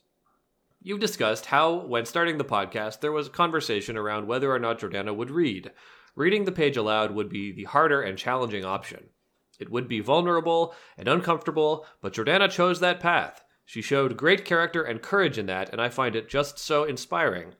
You've 0.82 1.00
discussed 1.00 1.46
how, 1.46 1.72
when 1.72 2.04
starting 2.04 2.36
the 2.36 2.44
podcast, 2.44 3.00
there 3.00 3.12
was 3.12 3.28
a 3.28 3.30
conversation 3.30 3.96
around 3.96 4.26
whether 4.26 4.52
or 4.52 4.58
not 4.58 4.80
Jordana 4.80 5.16
would 5.16 5.30
read. 5.30 5.72
Reading 6.14 6.44
the 6.44 6.52
page 6.52 6.76
aloud 6.76 7.12
would 7.12 7.30
be 7.30 7.52
the 7.52 7.64
harder 7.64 8.02
and 8.02 8.18
challenging 8.18 8.66
option. 8.66 9.08
It 9.58 9.70
would 9.70 9.88
be 9.88 10.00
vulnerable 10.00 10.74
and 10.98 11.08
uncomfortable, 11.08 11.86
but 12.02 12.12
Jordana 12.12 12.50
chose 12.50 12.80
that 12.80 13.00
path. 13.00 13.43
She 13.64 13.82
showed 13.82 14.16
great 14.16 14.44
character 14.44 14.82
and 14.82 15.00
courage 15.02 15.38
in 15.38 15.46
that, 15.46 15.70
and 15.70 15.80
I 15.80 15.88
find 15.88 16.14
it 16.14 16.28
just 16.28 16.58
so 16.58 16.84
inspiring. 16.84 17.54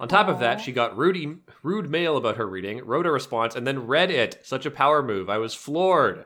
On 0.00 0.08
top 0.08 0.28
of 0.28 0.40
that, 0.40 0.60
she 0.60 0.72
got 0.72 0.96
rude, 0.96 1.40
rude 1.62 1.90
mail 1.90 2.16
about 2.16 2.36
her 2.36 2.46
reading, 2.46 2.84
wrote 2.84 3.06
a 3.06 3.12
response, 3.12 3.54
and 3.54 3.66
then 3.66 3.86
read 3.86 4.10
it. 4.10 4.40
Such 4.42 4.66
a 4.66 4.70
power 4.70 5.02
move. 5.02 5.30
I 5.30 5.38
was 5.38 5.54
floored. 5.54 6.24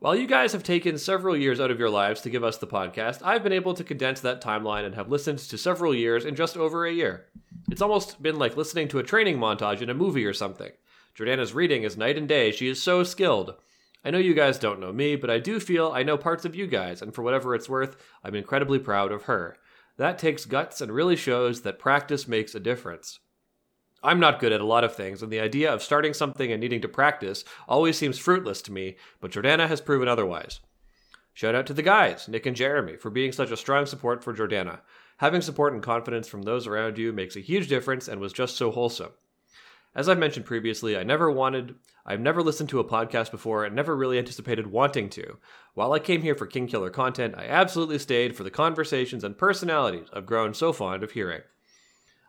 While 0.00 0.16
you 0.16 0.26
guys 0.26 0.52
have 0.52 0.62
taken 0.62 0.96
several 0.96 1.36
years 1.36 1.60
out 1.60 1.70
of 1.70 1.78
your 1.78 1.90
lives 1.90 2.22
to 2.22 2.30
give 2.30 2.42
us 2.42 2.56
the 2.56 2.66
podcast, 2.66 3.20
I've 3.22 3.42
been 3.42 3.52
able 3.52 3.74
to 3.74 3.84
condense 3.84 4.20
that 4.20 4.42
timeline 4.42 4.84
and 4.84 4.94
have 4.94 5.10
listened 5.10 5.38
to 5.40 5.58
several 5.58 5.94
years 5.94 6.24
in 6.24 6.34
just 6.34 6.56
over 6.56 6.86
a 6.86 6.92
year. 6.92 7.26
It's 7.70 7.82
almost 7.82 8.22
been 8.22 8.38
like 8.38 8.56
listening 8.56 8.88
to 8.88 8.98
a 8.98 9.02
training 9.02 9.38
montage 9.38 9.82
in 9.82 9.90
a 9.90 9.94
movie 9.94 10.24
or 10.24 10.32
something. 10.32 10.70
Jordana's 11.14 11.52
reading 11.52 11.82
is 11.82 11.96
night 11.96 12.16
and 12.16 12.26
day. 12.26 12.50
She 12.50 12.68
is 12.68 12.82
so 12.82 13.04
skilled. 13.04 13.54
I 14.04 14.10
know 14.10 14.18
you 14.18 14.32
guys 14.34 14.58
don't 14.58 14.80
know 14.80 14.92
me, 14.92 15.16
but 15.16 15.30
I 15.30 15.38
do 15.38 15.60
feel 15.60 15.92
I 15.92 16.02
know 16.02 16.16
parts 16.16 16.44
of 16.44 16.54
you 16.54 16.66
guys, 16.66 17.02
and 17.02 17.14
for 17.14 17.22
whatever 17.22 17.54
it's 17.54 17.68
worth, 17.68 17.96
I'm 18.24 18.34
incredibly 18.34 18.78
proud 18.78 19.12
of 19.12 19.24
her. 19.24 19.56
That 19.98 20.18
takes 20.18 20.46
guts 20.46 20.80
and 20.80 20.90
really 20.90 21.16
shows 21.16 21.60
that 21.62 21.78
practice 21.78 22.26
makes 22.26 22.54
a 22.54 22.60
difference. 22.60 23.18
I'm 24.02 24.18
not 24.18 24.40
good 24.40 24.52
at 24.52 24.62
a 24.62 24.66
lot 24.66 24.84
of 24.84 24.94
things, 24.94 25.22
and 25.22 25.30
the 25.30 25.40
idea 25.40 25.70
of 25.70 25.82
starting 25.82 26.14
something 26.14 26.50
and 26.50 26.60
needing 26.60 26.80
to 26.80 26.88
practice 26.88 27.44
always 27.68 27.98
seems 27.98 28.18
fruitless 28.18 28.62
to 28.62 28.72
me, 28.72 28.96
but 29.20 29.30
Jordana 29.30 29.68
has 29.68 29.82
proven 29.82 30.08
otherwise. 30.08 30.60
Shout 31.34 31.54
out 31.54 31.66
to 31.66 31.74
the 31.74 31.82
guys, 31.82 32.26
Nick 32.26 32.46
and 32.46 32.56
Jeremy, 32.56 32.96
for 32.96 33.10
being 33.10 33.32
such 33.32 33.50
a 33.50 33.56
strong 33.56 33.84
support 33.84 34.24
for 34.24 34.32
Jordana. 34.32 34.80
Having 35.18 35.42
support 35.42 35.74
and 35.74 35.82
confidence 35.82 36.26
from 36.26 36.42
those 36.42 36.66
around 36.66 36.96
you 36.96 37.12
makes 37.12 37.36
a 37.36 37.40
huge 37.40 37.68
difference 37.68 38.08
and 38.08 38.20
was 38.20 38.32
just 38.32 38.56
so 38.56 38.70
wholesome. 38.70 39.12
As 39.94 40.08
I've 40.08 40.18
mentioned 40.18 40.46
previously, 40.46 40.96
I 40.96 41.02
never 41.02 41.30
wanted, 41.30 41.74
I've 42.06 42.20
never 42.20 42.42
listened 42.42 42.68
to 42.68 42.78
a 42.78 42.84
podcast 42.84 43.32
before 43.32 43.64
and 43.64 43.74
never 43.74 43.96
really 43.96 44.18
anticipated 44.18 44.68
wanting 44.68 45.10
to. 45.10 45.38
While 45.74 45.92
I 45.92 45.98
came 45.98 46.22
here 46.22 46.36
for 46.36 46.46
Kingkiller 46.46 46.92
content, 46.92 47.34
I 47.36 47.46
absolutely 47.46 47.98
stayed 47.98 48.36
for 48.36 48.44
the 48.44 48.50
conversations 48.50 49.24
and 49.24 49.36
personalities 49.36 50.06
I've 50.12 50.26
grown 50.26 50.54
so 50.54 50.72
fond 50.72 51.02
of 51.02 51.12
hearing. 51.12 51.42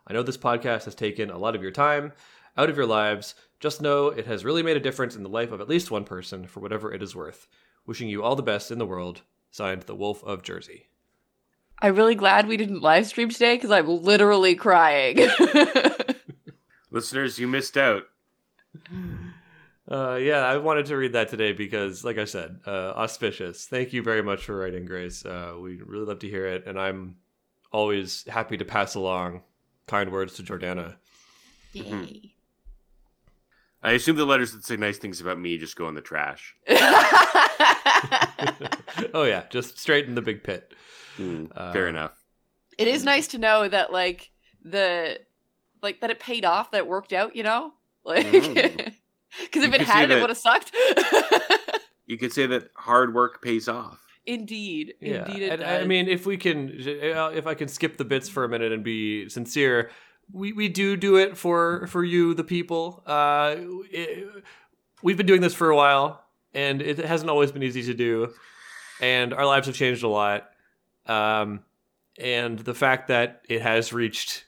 I 0.06 0.12
know 0.12 0.24
this 0.24 0.36
podcast 0.36 0.86
has 0.86 0.96
taken 0.96 1.30
a 1.30 1.38
lot 1.38 1.54
of 1.54 1.62
your 1.62 1.70
time 1.70 2.12
out 2.56 2.68
of 2.68 2.76
your 2.76 2.86
lives. 2.86 3.36
Just 3.60 3.80
know 3.80 4.08
it 4.08 4.26
has 4.26 4.44
really 4.44 4.64
made 4.64 4.76
a 4.76 4.80
difference 4.80 5.14
in 5.14 5.22
the 5.22 5.28
life 5.28 5.52
of 5.52 5.60
at 5.60 5.68
least 5.68 5.90
one 5.90 6.04
person 6.04 6.48
for 6.48 6.58
whatever 6.58 6.92
it 6.92 7.02
is 7.02 7.14
worth. 7.14 7.46
Wishing 7.86 8.08
you 8.08 8.24
all 8.24 8.34
the 8.34 8.42
best 8.42 8.72
in 8.72 8.78
the 8.78 8.86
world. 8.86 9.22
Signed, 9.52 9.82
The 9.82 9.94
Wolf 9.94 10.24
of 10.24 10.42
Jersey. 10.42 10.88
I'm 11.80 11.94
really 11.94 12.14
glad 12.14 12.46
we 12.46 12.56
didn't 12.56 12.80
live 12.80 13.06
stream 13.06 13.28
today 13.28 13.56
because 13.56 13.70
I'm 13.70 13.86
literally 14.02 14.54
crying. 14.54 15.18
Listeners, 16.92 17.38
you 17.38 17.48
missed 17.48 17.78
out. 17.78 18.02
Uh, 19.90 20.14
yeah, 20.16 20.44
I 20.44 20.58
wanted 20.58 20.86
to 20.86 20.96
read 20.96 21.14
that 21.14 21.30
today 21.30 21.52
because, 21.52 22.04
like 22.04 22.18
I 22.18 22.26
said, 22.26 22.60
uh, 22.66 22.92
auspicious. 22.94 23.64
Thank 23.66 23.94
you 23.94 24.02
very 24.02 24.22
much 24.22 24.44
for 24.44 24.56
writing, 24.56 24.84
Grace. 24.84 25.24
Uh, 25.24 25.54
we 25.58 25.80
really 25.82 26.04
love 26.04 26.18
to 26.20 26.28
hear 26.28 26.46
it, 26.46 26.66
and 26.66 26.78
I'm 26.78 27.16
always 27.72 28.24
happy 28.28 28.58
to 28.58 28.64
pass 28.66 28.94
along 28.94 29.40
kind 29.86 30.12
words 30.12 30.34
to 30.34 30.42
Jordana. 30.42 30.96
Yay. 31.72 32.34
I 33.82 33.92
assume 33.92 34.16
the 34.16 34.26
letters 34.26 34.52
that 34.52 34.64
say 34.64 34.76
nice 34.76 34.98
things 34.98 35.20
about 35.20 35.40
me 35.40 35.56
just 35.58 35.76
go 35.76 35.88
in 35.88 35.94
the 35.94 36.02
trash. 36.02 36.54
oh 39.14 39.24
yeah, 39.24 39.44
just 39.48 39.78
straight 39.78 40.06
in 40.06 40.14
the 40.14 40.22
big 40.22 40.44
pit. 40.44 40.74
Uh, 41.18 41.72
fair 41.72 41.88
enough. 41.88 42.22
it 42.78 42.86
is 42.86 43.02
nice 43.02 43.28
to 43.28 43.38
know 43.38 43.68
that 43.68 43.92
like 43.92 44.30
the 44.64 45.18
like 45.82 46.00
that 46.00 46.10
it 46.10 46.20
paid 46.20 46.44
off, 46.44 46.70
that 46.70 46.78
it 46.78 46.86
worked 46.86 47.12
out, 47.12 47.34
you 47.36 47.42
know? 47.42 47.72
Like 48.04 48.26
Mm. 48.26 48.92
because 49.42 49.62
if 49.64 49.68
You 49.70 49.74
it 49.74 49.80
hadn't, 49.82 50.18
it 50.18 50.20
would 50.20 50.30
have 50.30 50.38
sucked. 50.38 50.72
You 52.06 52.18
could 52.18 52.32
say 52.32 52.46
that 52.46 52.68
hard 52.76 53.14
work 53.14 53.40
pays 53.40 53.68
off. 53.68 53.98
Indeed. 54.26 54.94
Yeah, 55.00 55.24
Indeed 55.24 55.42
it 55.44 55.52
and 55.60 55.64
I 55.64 55.84
mean, 55.86 56.08
if 56.08 56.26
we 56.26 56.36
can, 56.36 56.68
uh, 57.16 57.28
if 57.32 57.46
I 57.46 57.54
can 57.54 57.68
skip 57.68 57.96
the 57.96 58.04
bits 58.04 58.28
for 58.28 58.44
a 58.44 58.48
minute 58.48 58.72
and 58.72 58.82
be 58.84 59.28
sincere, 59.28 59.90
we, 60.32 60.52
we 60.52 60.68
do 60.68 60.96
do 60.96 61.16
it 61.16 61.38
for 61.38 61.86
for 61.86 62.04
you, 62.04 62.34
the 62.34 62.44
people. 62.44 63.02
Uh, 63.06 63.54
it- 63.90 64.44
we've 65.02 65.16
been 65.16 65.26
doing 65.26 65.40
this 65.40 65.54
for 65.54 65.70
a 65.70 65.76
while, 65.76 66.22
and 66.52 66.82
it 66.82 66.98
hasn't 66.98 67.30
always 67.30 67.50
been 67.52 67.62
easy 67.62 67.82
to 67.84 67.94
do, 67.94 68.32
and 69.00 69.32
our 69.32 69.46
lives 69.46 69.66
have 69.68 69.76
changed 69.76 70.02
a 70.02 70.08
lot. 70.08 70.50
Um, 71.06 71.60
and 72.18 72.58
the 72.58 72.74
fact 72.74 73.08
that 73.08 73.42
it 73.48 73.62
has 73.62 73.92
reached 73.92 74.44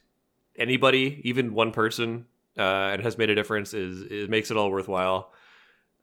anybody, 0.57 1.21
even 1.25 1.55
one 1.55 1.73
person, 1.73 2.27
uh, 2.57 2.61
and 2.93 3.03
has 3.03 3.19
made 3.19 3.31
a 3.31 3.35
difference 3.35 3.75
is 3.75 4.03
it 4.03 4.31
makes 4.31 4.51
it 4.51 4.57
all 4.57 4.71
worthwhile. 4.71 5.33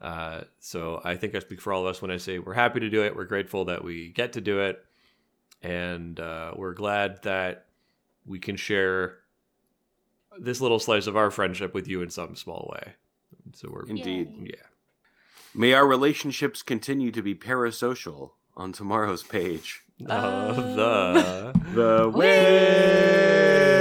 Uh, 0.01 0.41
so 0.59 0.99
I 1.03 1.15
think 1.15 1.35
I 1.35 1.39
speak 1.39 1.61
for 1.61 1.71
all 1.71 1.81
of 1.81 1.87
us 1.87 2.01
when 2.01 2.09
I 2.11 2.17
say 2.17 2.39
we're 2.39 2.53
happy 2.53 2.79
to 2.79 2.89
do 2.89 3.03
it. 3.03 3.15
We're 3.15 3.25
grateful 3.25 3.65
that 3.65 3.83
we 3.83 4.09
get 4.09 4.33
to 4.33 4.41
do 4.41 4.59
it, 4.61 4.83
and 5.61 6.19
uh, 6.19 6.53
we're 6.55 6.73
glad 6.73 7.21
that 7.23 7.67
we 8.25 8.39
can 8.39 8.55
share 8.55 9.17
this 10.39 10.59
little 10.61 10.79
slice 10.79 11.07
of 11.07 11.15
our 11.17 11.29
friendship 11.29 11.73
with 11.73 11.87
you 11.87 12.01
in 12.01 12.09
some 12.09 12.35
small 12.35 12.71
way. 12.73 12.93
So 13.53 13.69
we're 13.71 13.85
Indeed. 13.87 14.31
Yeah. 14.43 14.55
May 15.53 15.73
our 15.73 15.85
relationships 15.85 16.61
continue 16.63 17.11
to 17.11 17.21
be 17.21 17.35
parasocial 17.35 18.31
on 18.55 18.71
tomorrow's 18.71 19.23
page. 19.23 19.81
Um, 20.07 20.55
the 20.75 21.51
The 21.73 22.09
Wind. 22.09 22.15
wind. 22.15 23.80